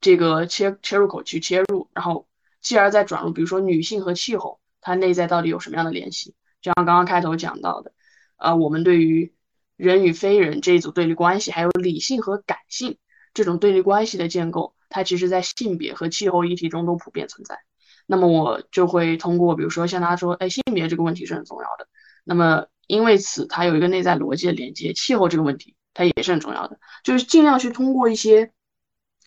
[0.00, 2.28] 这个切切入口去切入，然后
[2.60, 6.34] 继而再转入，比如说女性和气候，它内在到底有什么样的联系？
[6.60, 7.92] 就像刚刚开头讲到的，
[8.36, 9.34] 呃，我们对于
[9.76, 12.98] 人与非人这一组对立关系，还有理性和感性
[13.34, 17.60] 这种对立关系的建构，它其实在性别和气候议题中都普遍存在。
[18.06, 21.88] 那么我就会通过，比如说像他说，哎，性别这个问题是很重要的。
[22.24, 28.52] 那么因为此，它有一个内在逻辑的连接，气候这个问题它也是很重要的，就是尽量去通过一些。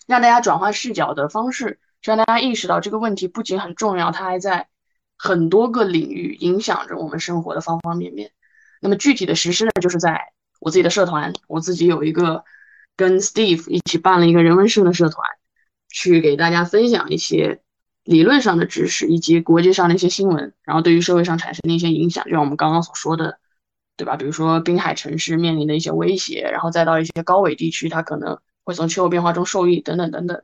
[0.07, 4.67] 让大家转换视角的方式，让大家意识到这个问题不仅很重要，它还在
[5.19, 8.31] 很多个领域影响着我们生活的方方面面。
[8.81, 12.43] 那么具体的实施呢，就是在我自己的社团，我自己有一个
[12.95, 15.27] 跟 Steve 一起办了一个人文社的社团，
[15.89, 17.61] 去给大家分享一些
[18.10, 23.39] 理论上的知识以及国际上的一些新闻，然后对于社会上产生的一些影响，就像我们刚刚所说的，
[23.98, 24.15] 对吧？
[24.15, 28.39] 比如说滨海城市面临的一些威胁，然后再到一些高纬地区，它可能。
[28.65, 30.43] 会从气候变化中受益等等等等。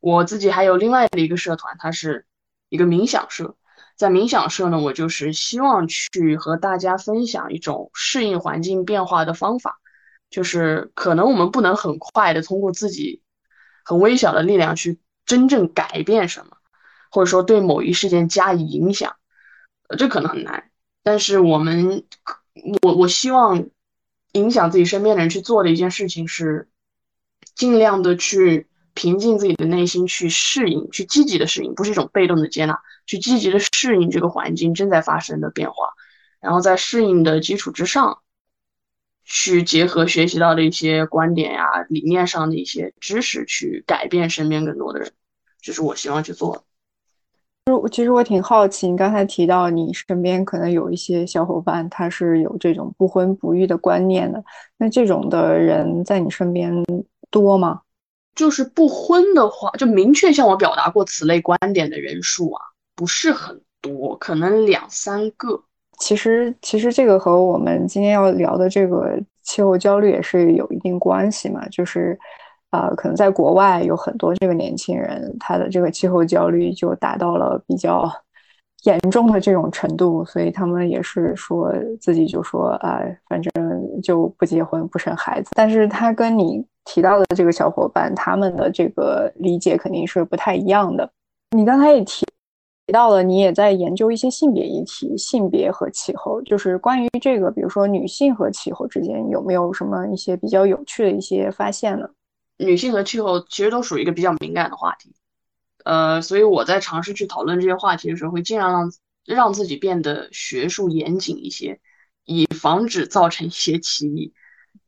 [0.00, 2.24] 我自己还有另外的一个社团，它是
[2.70, 3.56] 一个冥想社。
[3.94, 9.80] 在冥想社呢，我就是希望去和大家分享一种适应环境变化的方法。
[10.30, 13.22] 就是可能我们不能很快的通过自己
[13.84, 16.56] 很微小的力量去真正改变什么，
[17.10, 19.16] 或者说对某一事件加以影响，
[19.88, 20.70] 呃这可能很难。
[21.02, 22.04] 但是我们，
[22.82, 23.68] 我我希望
[24.32, 26.68] 影响自己身边的人去做的一件事情是。
[27.54, 35.88] 尽量的去平静自己的内心，去适应，去积极的适应，不是一种被动的接纳，去积极的适应这个环境正在发生的变化，
[36.40, 38.22] 然后在适应的基础之上，
[39.24, 45.12] 去结合学习到的一些观点呀、理念上的一些知识，去改变身边更多的人，
[45.60, 46.62] 这是我希望去做的。
[47.90, 54.42] 其实我挺好奇，你刚才提到你身边可能有一些小伙伴，他是有这种不婚不育的观念的。
[54.76, 56.72] 那这种的人在你身边
[57.30, 57.80] 多吗？
[58.34, 62.62] 就是不婚的话，就明确向我表达过此类观点的人数啊，
[62.94, 65.62] 不是很多，可能两三个。
[65.98, 72.18] 其实，其实这个和我们今天要聊的这个气候焦虑也是有一定关系嘛，就是。
[72.70, 78.10] 啊，可能在国外有很多这个年轻人，他的这个气候焦虑就达到了比较
[78.84, 83.52] 严重的这种程度，所以他们也是说自己就说，哎，反正
[84.02, 85.50] 就不结婚不生孩子。
[85.54, 91.10] 但是他跟你提到的这个小伙伴，他们的这个理解肯定是不太一样的。
[91.56, 92.26] 你刚才也提
[92.86, 102.08] 提到了，你也在研究一些性别议题，性别和气候，就是关于这个，比如说女性和气候之间有没有什么一些比较有趣的一些发现呢？
[102.58, 105.14] 女性和气候其实都属于一个比较敏感的话题，
[105.84, 108.92] 呃，所以我在尝试去讨论这些话题的时候，会尽量让
[109.24, 111.80] 让自己变得学术严谨一些，
[112.24, 114.34] 以防止造成一些歧义。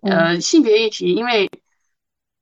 [0.00, 1.50] 呃，性别议题，因为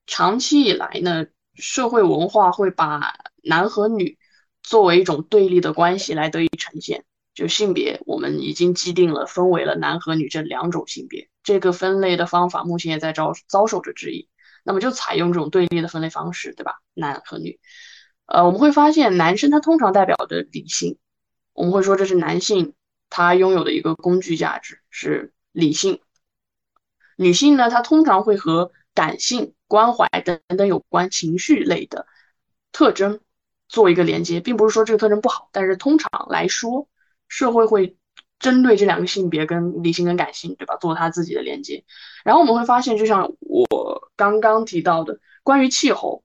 [0.07, 4.17] 长期以来呢，社会文化会把男和女
[4.63, 7.05] 作为一种对立的关系来得以呈现。
[7.35, 14.29] 就性别，我们已经既定了分为了男和女这两种性别，这个分类的方法目前也在遭遭受着质疑。
[14.69, 16.83] 那么就采用这种对立的分类方式，对吧？
[16.93, 17.59] 男和女，
[18.27, 20.99] 呃，我们会发现男生他通常代表的理性，
[21.55, 22.75] 我们会说这是男性
[23.09, 26.01] 他拥有的一个工具价值是理性。
[27.17, 32.07] 女性呢，她通常会和感性、关怀等等有关情绪类的
[32.71, 33.21] 特征
[33.69, 36.89] 做一个连接，并不是说这个特征不好，但是通常来说，
[37.27, 37.98] 社会会。
[38.39, 40.77] 针对这两个性别跟理性跟感性，对吧？
[40.77, 41.85] 做他自己的连接，
[42.25, 43.67] 然后我们会发现，就像我
[44.15, 46.23] 刚刚提到的，关于气候，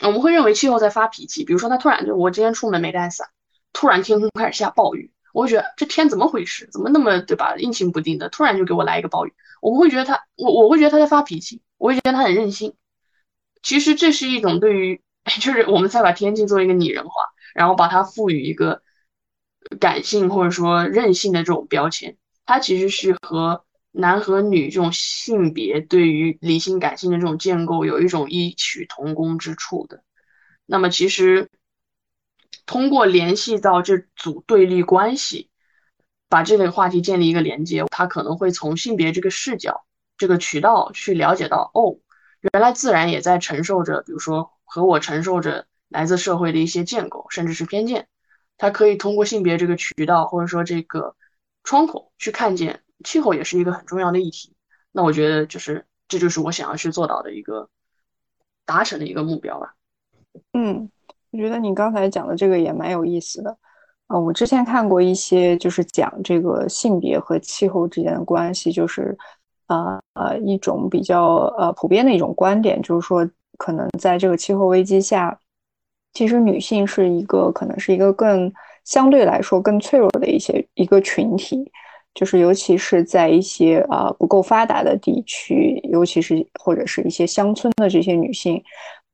[0.00, 1.44] 我们会认为气候在发脾气。
[1.44, 3.28] 比如说，他突然就我今天出门没带伞，
[3.74, 6.68] 突然天空开始下暴雨，我会觉得这天怎么回事？
[6.72, 7.54] 怎么那么对吧？
[7.56, 12.74] 阴晴不定的，突然就给我来一个暴雨，我们会觉得他，我我会觉得他在发脾气，我会觉得他很任性。
[13.62, 15.02] 其实这是一种对于，
[15.42, 17.12] 就是我们在把天气做一个拟人化，
[17.54, 18.80] 然后把它赋予一个。
[19.78, 30.02] 感性或者说任性的这种标签，它其实是和男和女这种性别对于理性感性的这种建构有一种异曲同工之处的。
[30.66, 31.48] 那么，其实
[32.66, 35.50] 通过联系到这组对立关系，
[36.28, 39.84] 把这类话题建立一个连接，他可能会从性别这个视角、
[40.16, 41.98] 这个渠道去了解到，哦，
[42.52, 48.06] 原来自然也在承受着，比如说和我承受着来自社会的一些建构，甚至是偏见。
[48.60, 51.16] 他可以通过性别这个渠道，或者说这个
[51.64, 54.52] 窗口去看见气候也是一个很重要的议题。
[54.92, 57.66] 那我觉得就是这就是我想要去做到的一个
[58.66, 59.74] 达成的一个目标吧。
[60.52, 60.90] 嗯，
[61.30, 63.56] 我觉得你刚才讲的这个也蛮有意思的。
[64.08, 69.16] 啊，我之前看过一些就是讲这个性别和气候之间的关系，就是
[69.68, 75.40] 呃呃一种比较呃普遍的一种观点，就是说可能在这个气候危机下。
[76.12, 78.52] 其实女性是一个可能是一个更
[78.84, 81.70] 相对来说更脆弱的一些一个群体，
[82.14, 88.60] 就是尤其是在一些啊不够发达的地区，尤其是或者是一些乡村的这些女性，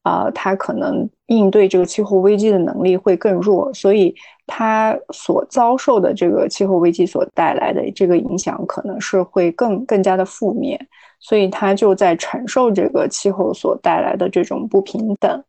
[0.03, 4.15] 啊，她可能应对这个气候危机的能力会更弱，所以
[4.47, 10.81] 她所遭受的这个气候危机所带来的这个影响可能是会更更加的负面，
[11.21, 15.45] 所以她就在承受这个气候所带来的这种不平等。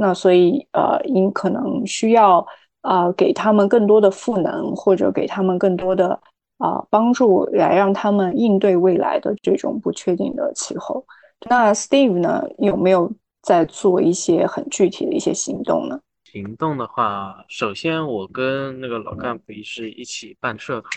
[0.00, 2.46] 那所以，呃，您可能需要，
[2.82, 6.20] 呃，给他们更多的赋能，或者给他们更多的，
[6.58, 11.04] 啊，帮助，来让他们应对未来的这种不确定的气候。
[11.50, 13.10] 那 Steve 呢，有没有
[13.42, 15.98] 在做一些很具体的一些行动呢？
[16.22, 20.90] 行动的话，首先我跟那个老干部是一起办社团。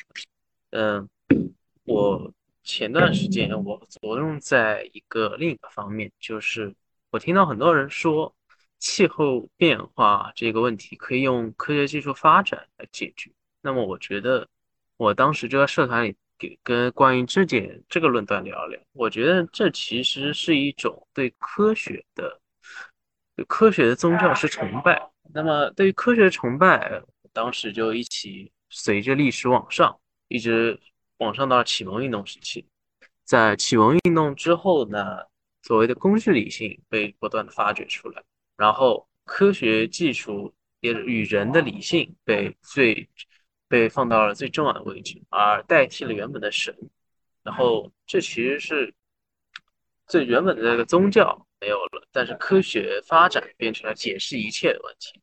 [0.73, 1.09] 嗯，
[1.85, 2.31] 我
[2.63, 6.71] 前段时间我着重在一个另一个方面，就是
[7.09, 8.31] 我听到很多人说。
[8.81, 13.31] 气候变化这个问题可以用科学技术发展来解决。
[13.61, 14.45] 那么，我觉得
[14.97, 18.77] 我当时就在社团里给跟关于这点这个论断聊聊。
[18.91, 22.41] 我觉得这其实是一种对科学的、
[23.37, 25.01] 对科学的宗教式崇拜。
[25.33, 27.01] 那么，对于科学的崇拜，
[27.31, 30.77] 当时就一起随着历史往上，一直
[31.19, 32.65] 往上到启蒙运动时期。
[33.23, 35.19] 在启蒙运动之后呢？
[35.63, 38.23] 所谓的工具理性被不断的发掘出来，
[38.61, 43.09] 然后科学技术也与人的理性被最
[43.67, 46.75] 被放到了最重要的位置，而代替了原本的神。
[47.41, 48.93] 然后这其实是
[50.05, 55.19] 最原本的那个宗教没有了，但是科学发展变成了解释一切的问题，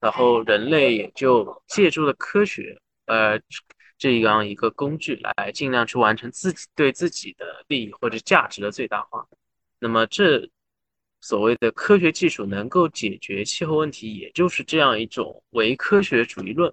[0.00, 3.38] 然后人类也就借助了科学，呃。
[4.00, 9.26] 这样一个工具来尽量去完成自己对自己的利益或者价值的最大化。
[9.80, 10.48] 那么，这
[11.20, 16.72] 所谓的科学技术能够解决气候问题，也就是这样一种唯科学主义论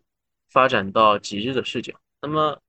[0.50, 1.94] 发展到极致的视角。
[2.22, 2.62] 那么，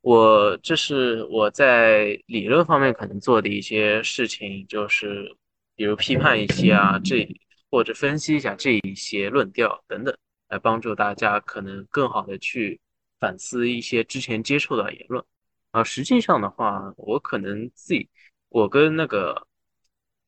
[0.00, 5.36] 我这是我在理论方面可能做的一些事情，就是
[5.76, 7.28] 比如批判一些啊，这
[7.70, 10.16] 或者分析一下这一些论调等等，
[10.48, 12.80] 来帮助大家可能更好的去。
[13.20, 15.24] 反思一些之前接触的言论，
[15.70, 18.06] 啊，实际上的话，我可能自己，
[18.50, 19.46] 我跟那个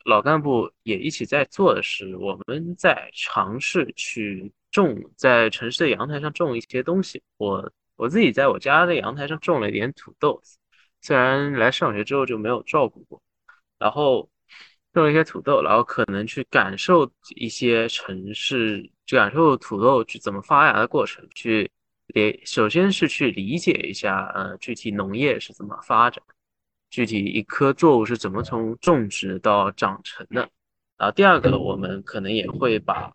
[0.07, 7.23] 老干部也一起在做的是，我们在尝试去种在城市的阳台上种一些东西。
[7.37, 10.41] 我我自己在我家的阳台上种了一点土豆，
[11.03, 13.21] 虽然来上学之后就没有照顾过，
[13.79, 14.29] 然后
[14.93, 21.71] 种了一些土豆，然后可能去感受一些城市，感受土豆去怎么发芽的过程，去。
[22.15, 26.23] 也首先是去理解一下，呃，具体农业是怎么发展，
[26.97, 30.49] 具体一棵作物是怎么从种植到长成的。
[30.97, 33.15] 然后第二个，我们可能也会把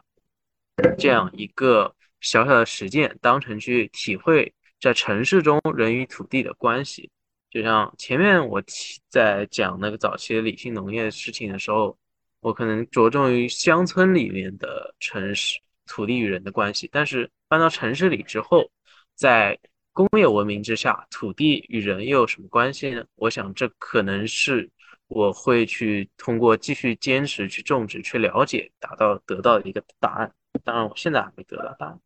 [0.99, 7.09] 这样一个小小的实践当成去体会在城市中人与土地的关系。
[7.49, 8.61] 就像前面我
[9.09, 11.97] 在讲那个早期理性农业的事情的时候，
[12.39, 18.69] 我可能着重于乡村里面的城市土地与人的关系，但是搬到城市里之后。
[19.15, 19.59] 在
[19.93, 23.03] 工业文明之下，土地与人又有什么关系呢？
[23.15, 24.69] 我想这可能是
[25.07, 30.33] 我会去通过继续坚持去种植、去了解，达到得到的一个答案。
[30.63, 31.99] 当然，我现在还没得到答案。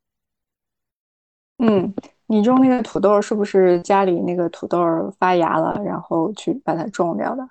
[1.57, 1.93] 嗯，
[2.25, 7.47] 你种那个土豆是不是家里那个土豆发芽了，然后去把它种掉的？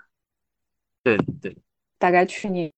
[1.03, 1.57] 对对，
[1.99, 2.73] 大概去年。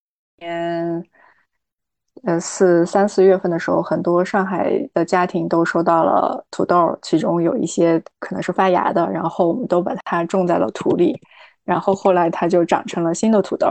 [2.27, 11.16] 呃，四三四月份的时候，很多上海的家庭都收到了土豆，其中有一些可能是发芽的，然后我们都把它种在了土里，
[11.64, 13.68] 然后后来它就长成了新的土豆。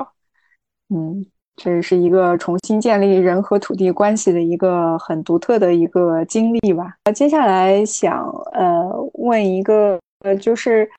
[0.90, 1.26] 嗯，
[1.58, 6.96] 这是一个重新建立人和土地关系的一个很独特的一个经历吧。
[7.04, 10.90] 呃，接下来想呃问一个呃就是。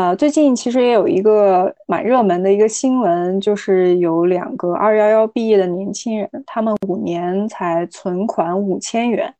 [0.00, 9.34] 呃，最近其实也有一个蛮热门的一个新闻，就是有两个二幺幺毕业的年轻人，他们五年才存款五千元，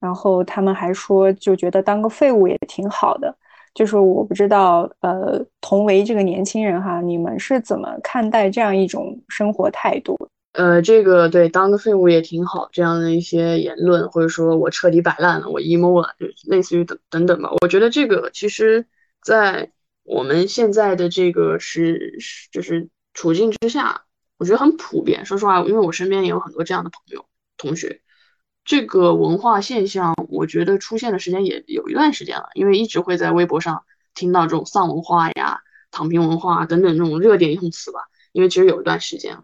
[0.00, 3.32] 然后他们还说就觉得当个废物也挺好的。
[3.72, 10.18] 就是我不知道，呃，同为这个年轻人哈，你们是怎么看待这样一种生活态度？
[10.54, 17.50] 呃，这个对，当个废物也挺好，这样的一些言论，或者说我彻底摆烂了，我 emo 了，就类似于等等等吧。
[17.62, 18.84] 我觉得这个其实。
[19.26, 19.70] 在
[20.04, 22.18] 我们现在的这个是
[22.52, 24.02] 就是处境之下，
[24.36, 25.24] 我觉得很普遍。
[25.24, 27.26] 说实话，因为我身边也有很多这样的朋友、
[27.56, 28.02] 同学，
[28.66, 32.50] 这个文化现象，我觉得出现的时间也有一段时间了。
[32.54, 33.84] 因为一直会在微博上
[34.14, 38.00] 听到这种丧文化呀、躺平文化等等这种热点用词吧。
[38.32, 39.38] 因为其实有一段时间，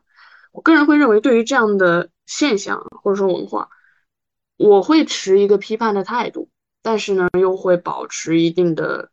[0.53, 3.71] 我个人会认为，对于这样的现象或者说文化，
[4.59, 6.51] 我会持一个批判的态度，
[6.83, 9.11] 但是呢，又会保持一定的。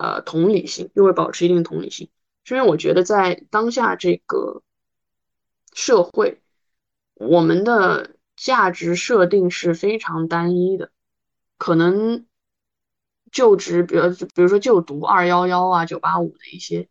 [0.00, 2.08] 呃，同理心又会保持一定同理心，
[2.42, 4.62] 是因为我觉得在当下这个
[5.74, 6.40] 社会，
[7.12, 10.90] 我们的价值设定是非常单一的。
[11.58, 12.24] 可能
[13.30, 16.88] 就职，比如比如说就读二幺幺啊、九八五的一些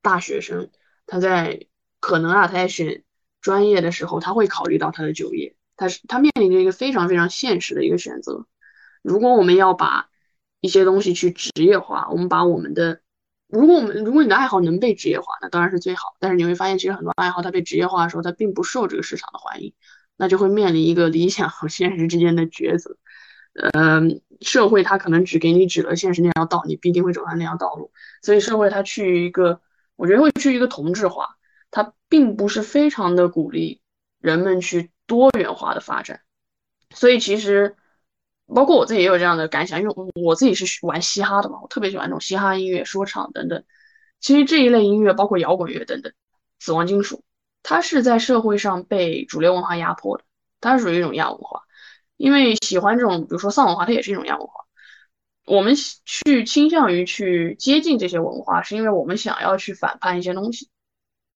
[0.00, 0.70] 大学生，
[1.06, 1.66] 他在
[1.98, 3.02] 可能啊，他在选
[3.40, 8.46] 专业的时候，他会考虑到他的就业，他是他面临着一个非常非常现实的一个选择。
[9.02, 10.11] 如果我们要把
[10.62, 13.00] 一些东西去职业化，我们把我们的，
[13.48, 16.14] 如果我们如果你的爱好能被职业化，那当然是最好。
[16.20, 19.74] 但是你会发现，其实很多爱好它被职业化的时候，它并不受这个市场的欢迎，
[20.16, 22.96] 那就会面临一个理想和现实之间的抉择。
[23.72, 27.90] 嗯，社会它可能只给你指了现实那条道，你必定会走上那条道路。
[28.22, 29.60] 所以社会它去一个，
[29.96, 31.36] 我觉得会去一个同质化，
[31.72, 33.80] 它并不是非常的鼓励
[34.20, 36.20] 人们去多元化的发展。
[36.94, 37.74] 所以其实。
[38.46, 43.64] 包括我自己也有这样的感想，因为我自己是玩嘻哈的嘛，我特别喜欢那种嘻哈音乐、说唱等等。
[44.20, 46.12] 其实这一类音乐，包括摇滚乐等等，
[46.60, 47.24] 死亡金属，
[47.62, 50.24] 它是在社会上被主流文化压迫的，
[50.60, 51.62] 它是属于一种亚文化。
[52.16, 54.52] 因为喜欢这种，比如说丧文化，它也是一种亚文化。
[55.44, 55.74] 我们
[56.04, 60.68] 去倾向于去接近这些文化，是因为我们想要去反叛一些东西。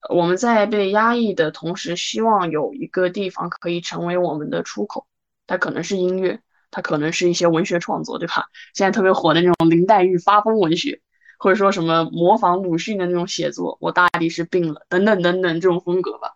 [0.09, 5.09] 我们在被压抑的同时，希望有一个地方可以成为我们的出口。
[5.49, 6.41] 它可能是音乐，
[6.71, 8.47] 它可能是一些文学创作，对吧？
[8.75, 11.01] 现在特别火的那种林黛玉发疯文学，
[11.39, 16.35] 或者说什么模仿鲁迅的那种写作，我大抵是病了，等等等等这种风格吧，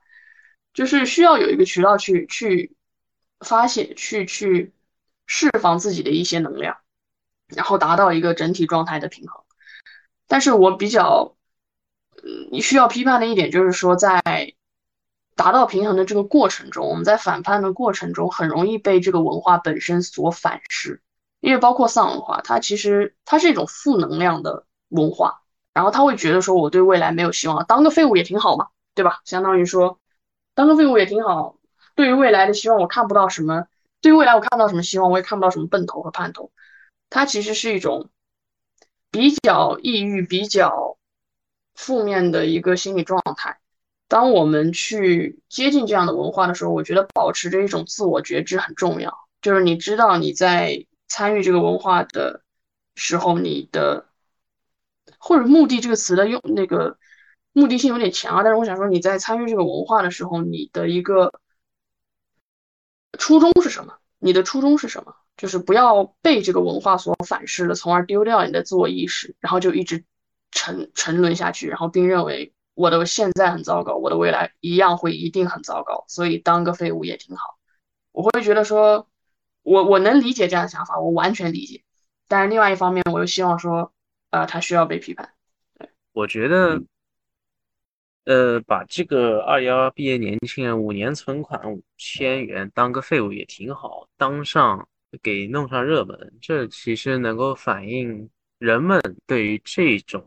[0.72, 2.76] 就是需要有一个渠道去去
[3.40, 4.72] 发泄，去去
[5.26, 6.76] 释放自己的一些能量，
[7.48, 9.42] 然后达到一个整体状态的平衡。
[10.26, 11.36] 但是我比较。
[12.50, 14.20] 你需要批判的一点就是说，在
[15.40, 21.00] 达到平衡的这个过程中，我们在反叛的过程中，很容易被这个文化本身所反噬。
[21.40, 25.40] 因为包括丧文化，它其实它是一种负能量的文化，
[25.72, 29.22] 然后他会觉得说，我对未来没有希望，当个废物也挺好嘛，对吧？
[29.24, 29.98] 相当于说，
[30.54, 31.56] 当个废物也挺好。
[31.94, 33.62] 对于未来的希望，我看不到什么；
[34.02, 36.52] 对于未来，我看不到什么希望，我也看不到什么奔头和盼头。
[37.08, 38.10] 它其实是一种
[39.10, 40.98] 比较抑郁、比较。
[41.76, 43.58] 负面的一个心理状态。
[44.10, 49.16] 当我们去接近这样的文化的时候，我觉得保持着一种自我觉知很重要。
[49.40, 52.42] 就是你知道你在参与这个文化的
[52.96, 54.08] 时候，你的
[55.18, 56.98] 或者目的这个词的用那个
[57.52, 58.42] 目的性有点强啊。
[58.42, 61.40] 但是我想说，你在参与这个文化的时候，你的一个
[63.16, 63.94] 初衷是什么？
[64.18, 65.14] 你的初衷是什么？
[65.36, 70.04] 就是不要被这个文化所反噬了，从而丢掉你的自我意识，然后就一直。
[70.52, 77.58] 沉沉沦下去，然后并认为我的现在很糟糕，我的未来一样会一定很糟糕，所以当个废物也挺好。
[78.12, 79.08] 我会觉得说，
[79.62, 81.82] 我我能理解这样的想法，我完全理解。
[82.26, 83.92] 但是另外一方面，我又希望说，
[84.30, 85.34] 呃，他需要被批判。
[85.78, 86.82] 对，我觉得，
[88.24, 94.88] 呃，把这个二幺毕业年轻人五年存款五千元当个废物也挺好，当上
[95.22, 100.24] 给弄上热门，这其实能够反映人们对于这种。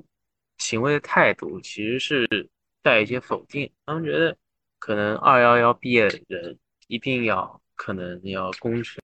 [0.58, 2.50] 行为的态度其实是
[2.82, 4.38] 带一些否定，他们觉得
[4.80, 9.00] 可能二幺幺毕业的人一定要可能要功成，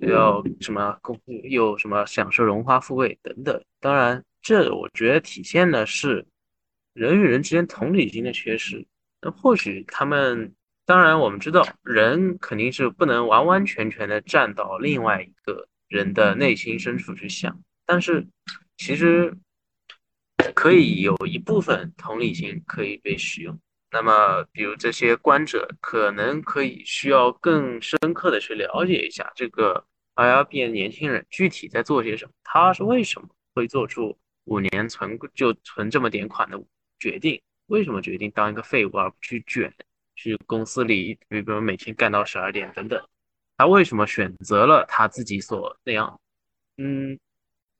[0.00, 3.64] 要什么功又什么享受荣华富贵等等。
[3.80, 6.26] 当然，这我觉得体现的是
[6.92, 8.84] 人与人之间同理心的缺失。
[9.20, 18.26] 那或许他们，当然我们知道人肯定是不能完完全全的站到另外一个人的内心深处去想，但是
[18.76, 19.32] 其实。
[20.54, 23.58] 可以有一部分同理心可以被使用，
[23.90, 29.84] 那么比如这些观者可能可以需要更深刻的去了解一下这个
[30.14, 36.58] IRB 年轻人具体在做些什么，他是为什么会做出五年存就存这么点款的
[36.98, 39.72] 决定，为什么决定当一个废物而不去卷，
[40.14, 43.00] 去公司里，比如每天干到十二点等等，
[43.56, 46.18] 他为什么选择了他自己所那样，
[46.78, 47.18] 嗯，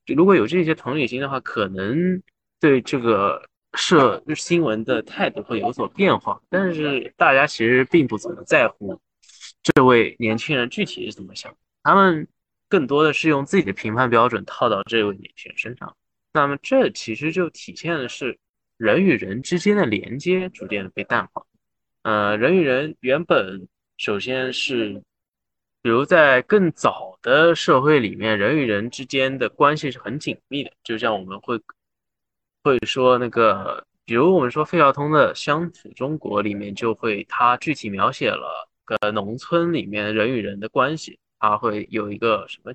[0.07, 2.23] 如果有这些同理心的话，可能。
[2.59, 3.43] 对这个
[3.75, 8.99] 社新闻的态度会有所变化，但是大家其实并不怎么在乎
[9.63, 12.27] 这位年轻人具体是怎么想，他们
[12.69, 15.95] 更多的是用自己的评判标准套到这位年轻人身上。
[16.33, 18.39] 那么这其实就体现的是
[18.79, 21.45] 人与人之间的连接逐渐的被淡化。
[22.03, 25.03] 呃，人与人原本首先是，
[25.83, 31.61] 比如在更早的社会里面，人与人之间的关系是很紧密的，就像我们会。
[32.67, 42.73] 会说那个，比如我们说费孝通的《乡土中国》里面，就会他具体描写了个农村里面人与人的关系，他会有一个什么，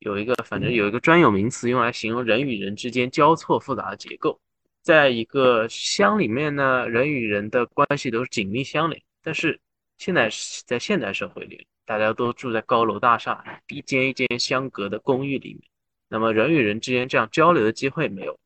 [0.00, 4.40] 有一个反正有一个专有名词用来形容人与人之间交错复杂的结构。
[4.82, 9.60] 在一个乡里面呢，人与人的关系都是紧密相连，但是
[9.96, 10.28] 现在
[10.66, 15.62] 在现代社会里，大家都住在高楼大厦、一间一间相隔的公寓里面。
[16.08, 18.38] 那么人与人之间这样交流的机会没有，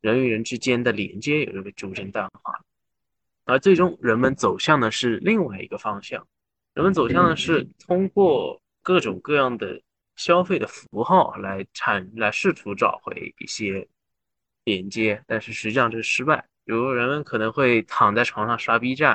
[0.00, 2.58] 人与人之间的连接也会逐渐淡化，
[3.44, 6.26] 而最终人们走向的是另外一个方向，
[6.72, 9.80] 人们走向的是通过各种各样的
[10.16, 13.86] 消费的符号来产来试图找回一些
[14.64, 16.46] 连接，但是实际上这是失败。
[16.64, 19.14] 比如人们可能会躺在床上刷 B 站、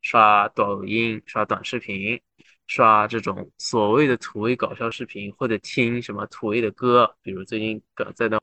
[0.00, 2.18] 刷抖音、刷短视频。
[2.66, 7.80] 刷这种所谓的土味搞笑视频，或者听什么土味的歌，比如最近
[8.14, 8.38] 在那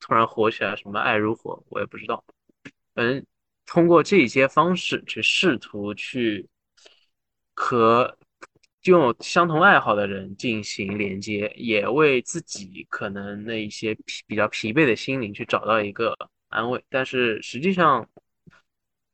[0.00, 2.24] 突然火起来什么爱如火，我也不知道。
[2.94, 3.24] 反正
[3.66, 6.48] 通过这些方式去试图去
[7.54, 8.18] 和
[8.82, 16.16] 拥有相同爱好的人进行连接，也为自己可能那一些疲比较疲惫的心灵去找到一个
[16.48, 16.84] 安慰。
[16.88, 18.08] 但是实际上。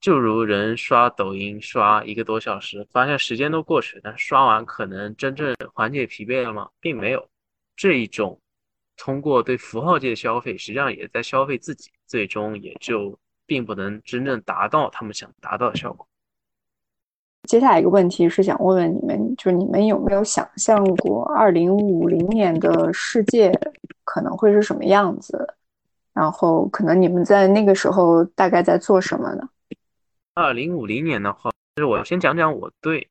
[0.01, 6.69] 就如人刷抖音刷一个多小时，发现时间都过去，但刷完可能真正缓解疲惫了吗？
[6.81, 7.29] 并没有。
[7.77, 8.39] 这一种
[8.97, 16.07] 通过对符号界的消费，实际上也在消费自己，最终也就并不能真正达到他们想达到的效果。
[17.49, 23.53] 接下来一个问题是想问问你们，就是你们有没有想象过二零五零年的世界
[24.05, 25.55] 可能会是什么样子？
[26.13, 29.49] 然后可能你们在那个时候大概在做什么呢？
[30.39, 33.11] 二零五零年的话，就是我先讲讲我对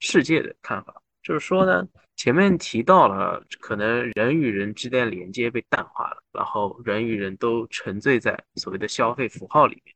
[0.00, 9.94] 世界的看法，就是说呢，前面提到了可能人与人之间的连接被淡化了，然后人与人都沉醉在所谓的消费符号里面。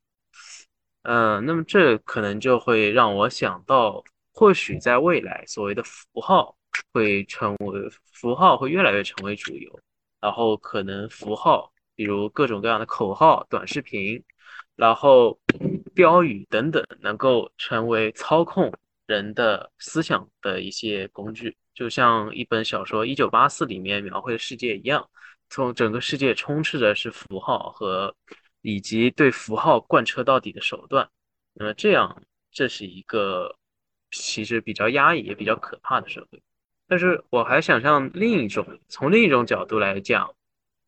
[1.05, 4.05] 嗯，那么这可能就会让我想到，
[4.35, 6.55] 或许在未来，所谓的符号
[6.93, 9.81] 会成为符号会越来越成为主流，
[10.21, 14.23] 然后可能符号，比如各种各样的口号、短视频，
[14.75, 15.39] 然后
[15.97, 18.73] 标语等等，能够成为操控
[19.09, 25.11] 人的思想的一些工具，就像一本小说《一九八四》里面描绘的世界一样，
[25.51, 28.15] 从整个世界充斥着是符号和。
[28.63, 31.09] 以及对符号贯彻到底的手段，
[31.53, 32.21] 那么这样，
[32.51, 33.55] 这是一个
[34.11, 36.43] 其实比较压抑也比较可怕的社会。
[36.89, 40.35] 但是我还想象另一种，从另一种角度来讲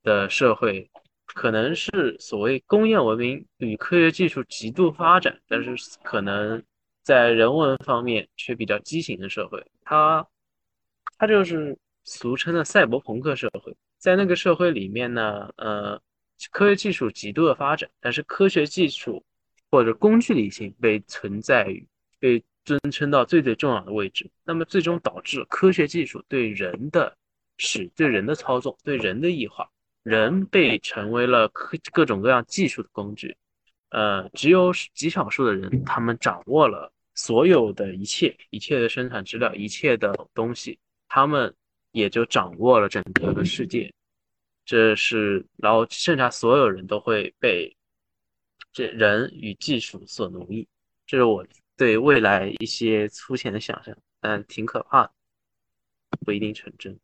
[0.02, 0.90] 的社会，
[1.34, 6.62] 可能是所谓工业文明与科学技术极度发展，但是可能
[7.02, 9.64] 在人文方面却比较畸形的社会。
[9.82, 10.26] 它，
[11.18, 13.76] 它就是俗称的赛博朋克社会。
[13.98, 16.00] 在那个社会里面呢，呃。
[16.52, 19.24] 科学技术极度的发展，但是科学技术
[19.72, 21.84] 或者工具理性被存在于
[22.20, 27.12] 被尊称到最最重要的位置，那么最终导致科学技术对人的
[27.56, 29.68] 使对人的操纵对人的异化，
[30.08, 33.36] 人被成为了各各种各样技术的工具。
[33.90, 40.78] 呃，只有极少数的人，他们掌握了所有的一切一切的生产资料，一切的东西，
[41.08, 41.54] 他们
[41.92, 43.92] 也就掌握了整个的世界。
[44.64, 47.74] 这是，然后剩下所有人都会被
[48.72, 50.68] 这人与技术所奴役，
[51.06, 51.46] 这是我
[51.76, 55.12] 对未来一些粗浅的想象，但挺可怕的，
[56.26, 56.98] 不一定成真。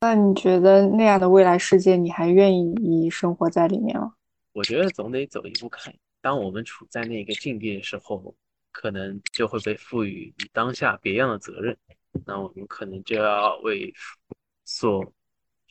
[0.00, 4.14] 那你觉得那样的未来世界，你还愿意生活在里面吗？
[4.52, 5.94] 我觉得总得走一步看。
[6.20, 8.34] 当我们处在那个境地的时候，
[8.72, 11.76] 可能就会被赋予与当下别样的责任，
[12.26, 13.92] 那我们可能就要为
[14.64, 15.12] 所。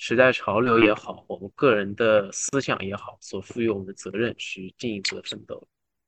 [0.02, 5.62] 时代潮流也好，我们个人的思想也好，所赋予我们的责任去进一步的奋斗。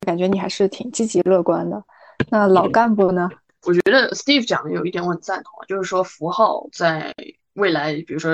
[0.05, 1.83] 感觉你还是挺积极乐观的。
[2.29, 3.29] 那老干部呢？
[3.63, 7.13] 我觉得 Steve 讲的有一点我很赞同，就是说符号在
[7.61, 8.31] 未来，比如说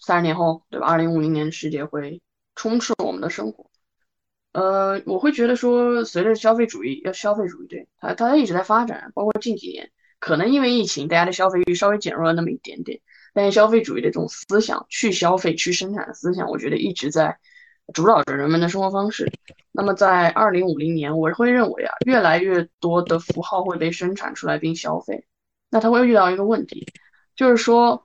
[0.00, 0.86] 三十年后，对吧？
[0.86, 2.22] 二零五零年世界会
[2.54, 3.68] 充斥我们的生活。
[4.52, 9.90] 呃，我会觉得说，随着消费主义，要消费主义对它，它一直在发展，包括近几年，
[10.20, 13.00] 可能因为疫情，大家的消费欲稍微减弱了那么一点点。
[13.32, 17.36] 但是消费主义的这种思想，去消费、去生产的思想，我觉得一直在
[17.92, 19.28] 主导着人们的生活方式。
[19.72, 25.26] 那么在二零五零年，我会认为啊，越来越多的符号会被生产出来并消费。
[25.68, 26.86] 那它会遇到一个问题，
[27.34, 28.03] 就是说，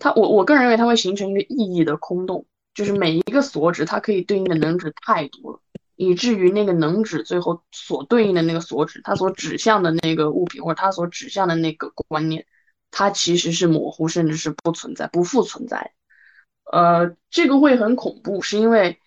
[0.00, 2.44] 它我我个人认为它会形成一个意义的空洞，
[2.74, 5.60] 就是每一个所指它可以对应的能指太多了，
[5.94, 12.44] 以至于那个能指最后所对应的那个所指，它所指向的那个物品或者它所指向的那个观念。
[12.92, 15.92] 它其实是模糊，甚至是不存在、不复存在。
[16.64, 18.98] 呃，这个会很恐怖，是因为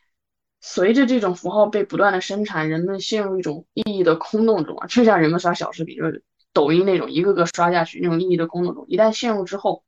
[0.62, 6.24] 随着这种符号被不断的生产，人们陷入一种意义的空洞中啊，就像人们刷小视频，就是
[6.54, 9.84] 抖音那种一个个刷下去那种意义的空洞中，一旦陷入之后，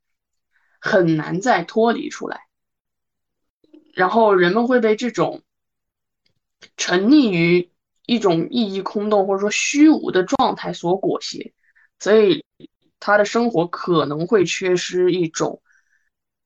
[0.80, 2.42] 很难再脱离出来。
[3.94, 5.42] 然后人们会被这种
[6.76, 7.70] 沉溺于
[8.06, 11.52] 一种意义空洞或者说虚无的状态所裹挟，
[11.98, 12.44] 所以。
[12.98, 15.60] 他的生活可能会缺失一种，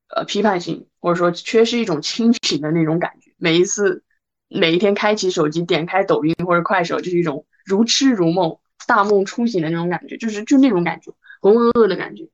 [0.09, 3.33] 呃，批判性，或者说缺失一种清醒的那种感觉。
[3.39, 4.03] 每一次，
[4.49, 12.29] 每一天开启手机，点开抖音或者快手，就是一种如痴如梦、大梦初醒的那种感觉，就是就那种感觉，浑浑噩噩的感觉。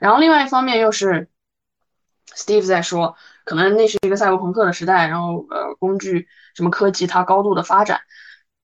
[0.00, 1.28] 然后另外一方面又是
[2.36, 8.00] ，Steve 在说，可能那是一个赛博朋克的时代，然后呃，工具什么科技它高度的发展，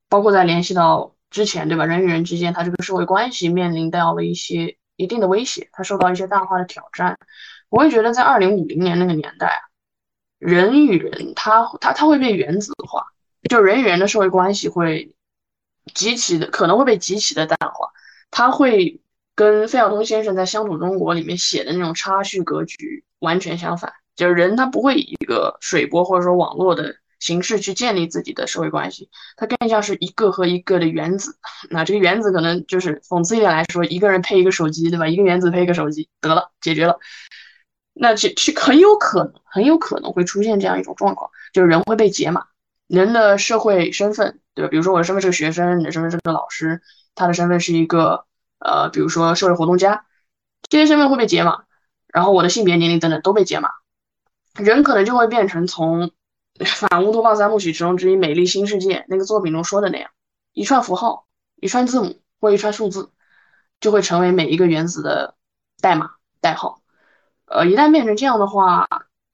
[0.08, 1.84] 包括在联系到之前，对吧？
[1.86, 4.76] 人与人之间，它这个社会关系面临到了一些。
[4.98, 7.18] 一定的威胁，它受到一些大化的挑战。
[7.68, 9.60] 我会觉得，在二零五零年那个年代啊，
[10.38, 13.04] 人与人，他他他会被原子化，
[13.50, 15.14] 就人与人的社会关系会
[15.92, 17.90] 极其的可能会被极其的淡化。
[18.30, 19.02] 他会
[19.34, 26.96] 跟费孝通先生在《乡土中国》里面写的那种差序格局完全相反，就是人他不会以一个水波或者说网络的。
[27.18, 29.08] 形式去建立自己的社会关系，
[29.38, 31.34] 它更像是一个和一个的原子。
[31.70, 35.08] 那这个原子可能就是讽刺一点来说，一个人配一个手机，对吧？
[35.08, 36.98] 一个原子配一个手机，得了，解决了。
[37.94, 42.44] 那其其很有可能，很有可能会出现这样一种状况，就是人会被解码，
[42.86, 44.68] 人的社会身份，对吧？
[44.70, 46.82] 比如说我的身份是个学生，你的身份是个老师，
[47.14, 48.26] 他的身份是一个
[48.58, 50.04] 呃，比如说社会活动家，
[50.68, 51.64] 这些身份会被解码，
[52.16, 53.68] 然后我的性别、年龄等等都被解码，
[54.54, 56.12] 人可能就会变成从
[56.64, 60.08] 反乌托邦三部曲其中之一《美丽新世界》那个作品中说的那样，
[60.54, 63.10] 一串符号、一串字母或一串数字，
[63.80, 65.34] 就会成为每一个原子的
[65.82, 66.80] 代码代号。
[67.44, 68.88] 呃，一旦变成这样的话，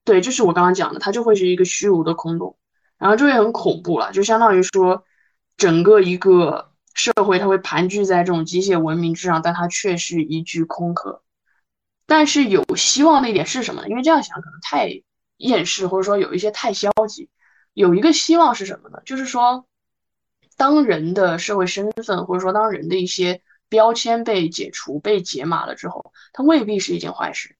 [0.05, 2.57] 对，就是我刚刚讲的，它就会是一个虚无的空洞。
[2.99, 5.05] 然后就会很恐怖了，就相当于说，
[5.57, 11.23] 整个一个社会它会盘踞在这种机械文明之上，但它却是一具空壳。
[12.07, 13.89] 但是有希望的一点是什么呢？
[13.89, 15.03] 因为这样想可能太
[15.37, 17.29] 厌世，或者说有一些太消极。
[17.75, 19.01] 有一个希望是什么呢？
[19.05, 19.67] 就是说，
[20.57, 27.57] 当人的社会身份，或者说当人的一些标签被解除、被解码了之后，它未必是一件坏事。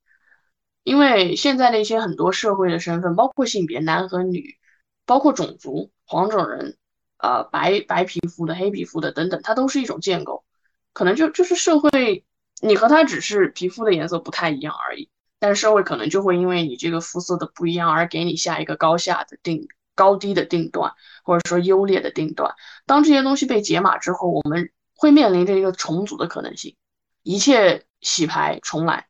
[0.83, 4.57] 因为现在的一些很多社会的身份，包括性别，男和女。
[5.05, 6.77] 包括种族，黄种人，
[7.19, 10.45] 呃，白白皮肤的、黑皮肤的等等，它都是一种建构，
[10.93, 12.25] 可能就就是社会，
[12.63, 20.93] 你和他只是皮肤的颜色不太一样而已，但是社会可能就会因为你这个肤色的不一样而给你下一个高下的定高低的定段，
[21.25, 22.55] 或者说优劣的定段。
[22.87, 26.77] 当这些东西被解码之后，我们会面临着一个重组的可能性，
[27.23, 29.09] 一切洗牌重来。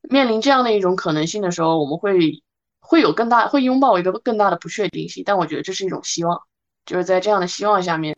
[0.00, 2.42] 面临这样的一种可能性的时候，我们会。
[2.86, 6.42] 会有更大，会拥抱一个更大的不确定性，但我觉得这是一种希望，
[6.84, 8.14] 就是在这样的希望下面，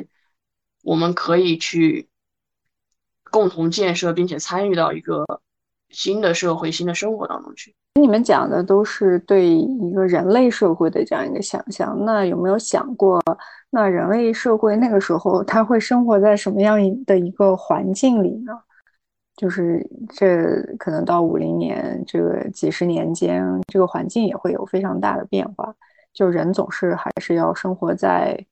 [0.83, 2.09] 我们可以去
[3.37, 5.26] 共同建设，并且参与到一个
[5.91, 7.74] 新的社会、新的生活当中去。
[8.01, 13.22] 你们讲的都是对一个人类社会的这样一个想象，那有没有想过，
[13.68, 18.59] 那人类社会那个时候他会生活在什么样的一个环境里呢？
[19.37, 25.74] 就是这可能到五零年这个几十年间，这个环境也会有非常大的变化。
[26.14, 28.43] 就人总是还是要生活在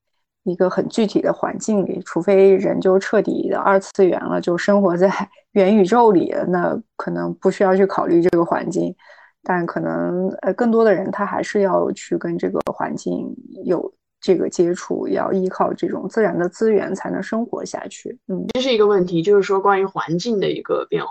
[0.45, 5.11] 一个很具体的环境里，除非人就彻底的二次元了，就生活在
[5.53, 8.95] 元宇宙里，那可能不需要去考虑这个环境。
[9.43, 13.35] 但可能呃，更多的人他还是要去跟这个环境
[13.65, 13.93] 有。
[14.21, 18.19] 这个接触要依靠这种自然的资源才能生活下去。
[18.27, 21.11] 嗯，这是一个问题，就是说关于环境的一个变化。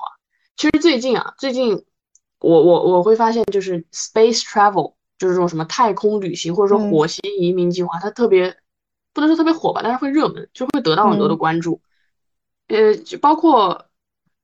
[0.57, 1.85] 其实最近啊，最近
[2.39, 8.51] 我我我会发现，就是 space travel，就是这种什么太空旅行或者说火星移民计划，它特别
[9.13, 11.81] 不能说特别火吧，但是会热门，就会得到很多的关注。
[12.67, 13.85] 呃，就包括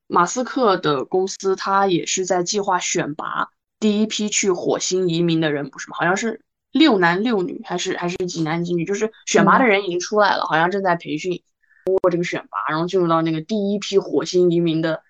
[0.08, 3.50] 马斯克的公司，他也是在计划选拔
[3.80, 5.98] 第一批去火星移民的人，不是吗？
[5.98, 6.42] 好像是。
[6.72, 11.42] 六男六女还是还是几男几女，就是选拔的人已经出来了，好像正在培训，
[11.84, 15.02] 通过这个选拔，然后进入到那个第一批火星移民的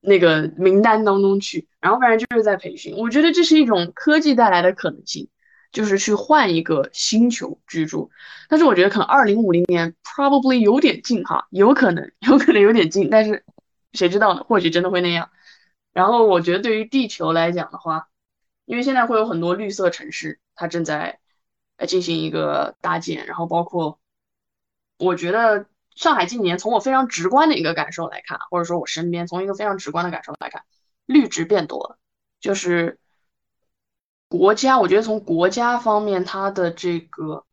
[0.00, 2.96] 那个名单当中去，然后反正就是在培训。
[2.96, 5.28] 我觉得这是一种科技带来的可能性，
[5.72, 8.10] 就是去换一个星球居住。
[8.48, 13.44] 但是我觉得可能二零五零年 probably 有点近哈，有可能有可能有点近，但是
[13.92, 14.44] 谁知道呢？
[14.44, 15.30] 或许真的会那样。
[15.92, 18.08] 然后我觉得对于地球来讲的话，
[18.64, 20.40] 因为现在会有很多绿色城市。
[20.60, 21.20] 它正在
[21.76, 24.00] 呃进行一个搭建，然后包括
[24.98, 30.64] 我觉得上海近年从我非常直观的一个感受来看，或者说我身边从一个非常直观的感受来看，
[31.06, 31.98] 绿植变多了，
[32.40, 32.98] 就是
[34.28, 37.44] 国家，我觉得从国家方面，它的这个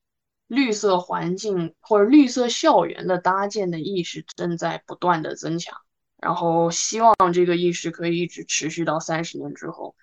[0.48, 5.80] 绿色环境或者绿色校园的搭建的意识正在不断的增强，
[6.18, 9.96] 然后希望这个意识可以一直持续到三十年之后，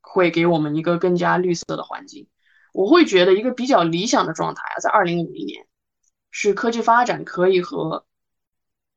[0.00, 2.28] 会给我们一个更加绿色的环境。
[2.72, 5.66] 我会觉得一个比较理想的状态啊，在二零五零年，
[6.30, 8.04] 是科技发展可以和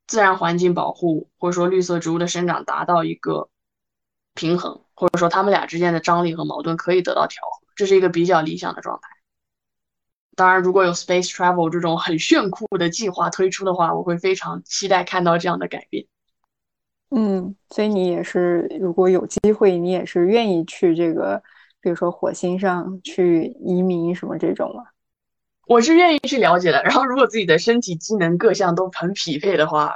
[0.07, 3.49] 自然环境保护或者说绿色植物的生长达到一个
[4.33, 9.07] 平衡，或者说他们俩之间的张力和矛盾可以得到调和，这是一个比较理想的状态。
[10.35, 16.05] 当然，如果有 space travel 这种很炫酷的计划推出的话，我会非常期待看到这样的改变。
[17.11, 21.41] 嗯，所以你也是，如果有机会，你也是愿意去这个。
[21.81, 24.83] 比如说火星上去移民什么这种吗？
[25.65, 26.83] 我是愿意去了解的。
[26.83, 29.95] 然后如果自己的身体机能各项都很匹配的话，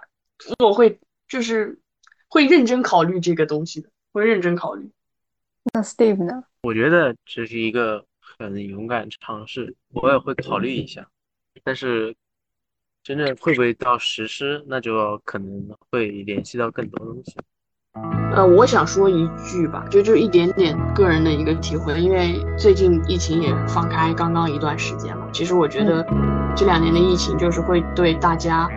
[0.60, 1.82] 我会就是
[2.30, 4.90] 会认真考虑这个东西的，会认真考虑。
[5.74, 6.44] 那 Steve 呢？
[6.62, 11.08] 我觉得这是一个很勇敢尝试，我也会考虑一下。
[11.64, 12.16] 但是
[13.04, 17.36] 真正会不会到实施，那就可能会联系到更多东西。
[18.34, 25.30] 呃，我想说一句吧，就就一点点个人的一个体会，因为最近疫情也放开刚刚一段时间嘛。
[25.32, 26.04] 其实我觉得
[26.56, 28.68] 这两年的疫情就是会对大家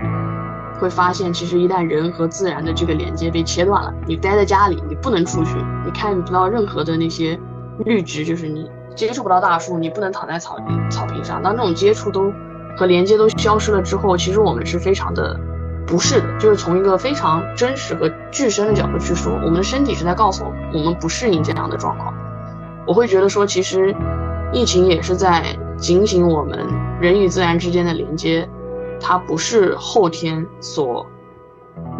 [0.79, 7.39] 会发现，其实一旦人和自然的这个连接被切断了，你待在家里，你不能出去，你看不到任何的那些
[7.85, 10.57] 绿植，就是你接触不到大树，你不能躺在草
[10.91, 12.33] 草坪上，当这种接触都
[12.77, 15.39] 和连接都消失了之后，其实我们是非常的
[15.87, 22.13] 不适的，就是从一个非常真实和具身的角度去说，我们的身体是在告诉我们，我们不适应这样的状况。
[22.87, 23.95] 我会觉得说，其实
[24.53, 26.59] 疫情也是在警醒我们
[27.01, 28.49] 人与自然之间的连接，
[29.01, 31.07] 它不是后天所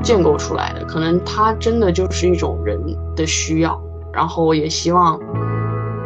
[0.03, 2.81] 建构出来的，可能它真的就是一种人
[3.15, 3.81] 的需要。
[4.13, 5.21] 然后也希望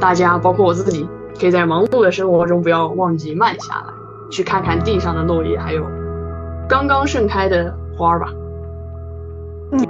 [0.00, 3.92] 大家，包括我自己，可以在忙碌的生活中不要忘记慢下来，
[4.30, 5.86] 去看看地上的落叶，还有
[6.68, 8.32] 刚刚盛开的花儿吧。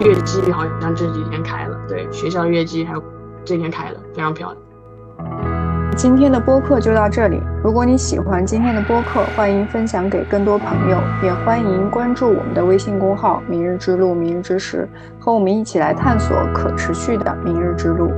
[0.00, 3.02] 月季好像这几天开了，对，学校月季还有
[3.42, 5.59] 这天开了，非常漂亮。
[5.96, 7.42] 今天的播客就到这里。
[7.62, 14.88] 如果你喜欢今天的播客，欢迎分享给更多朋友，也欢迎关注我们的微信公号“明日之路”、“明日之时”，
[15.20, 18.10] 和我们一起来探索可持续的明日之路。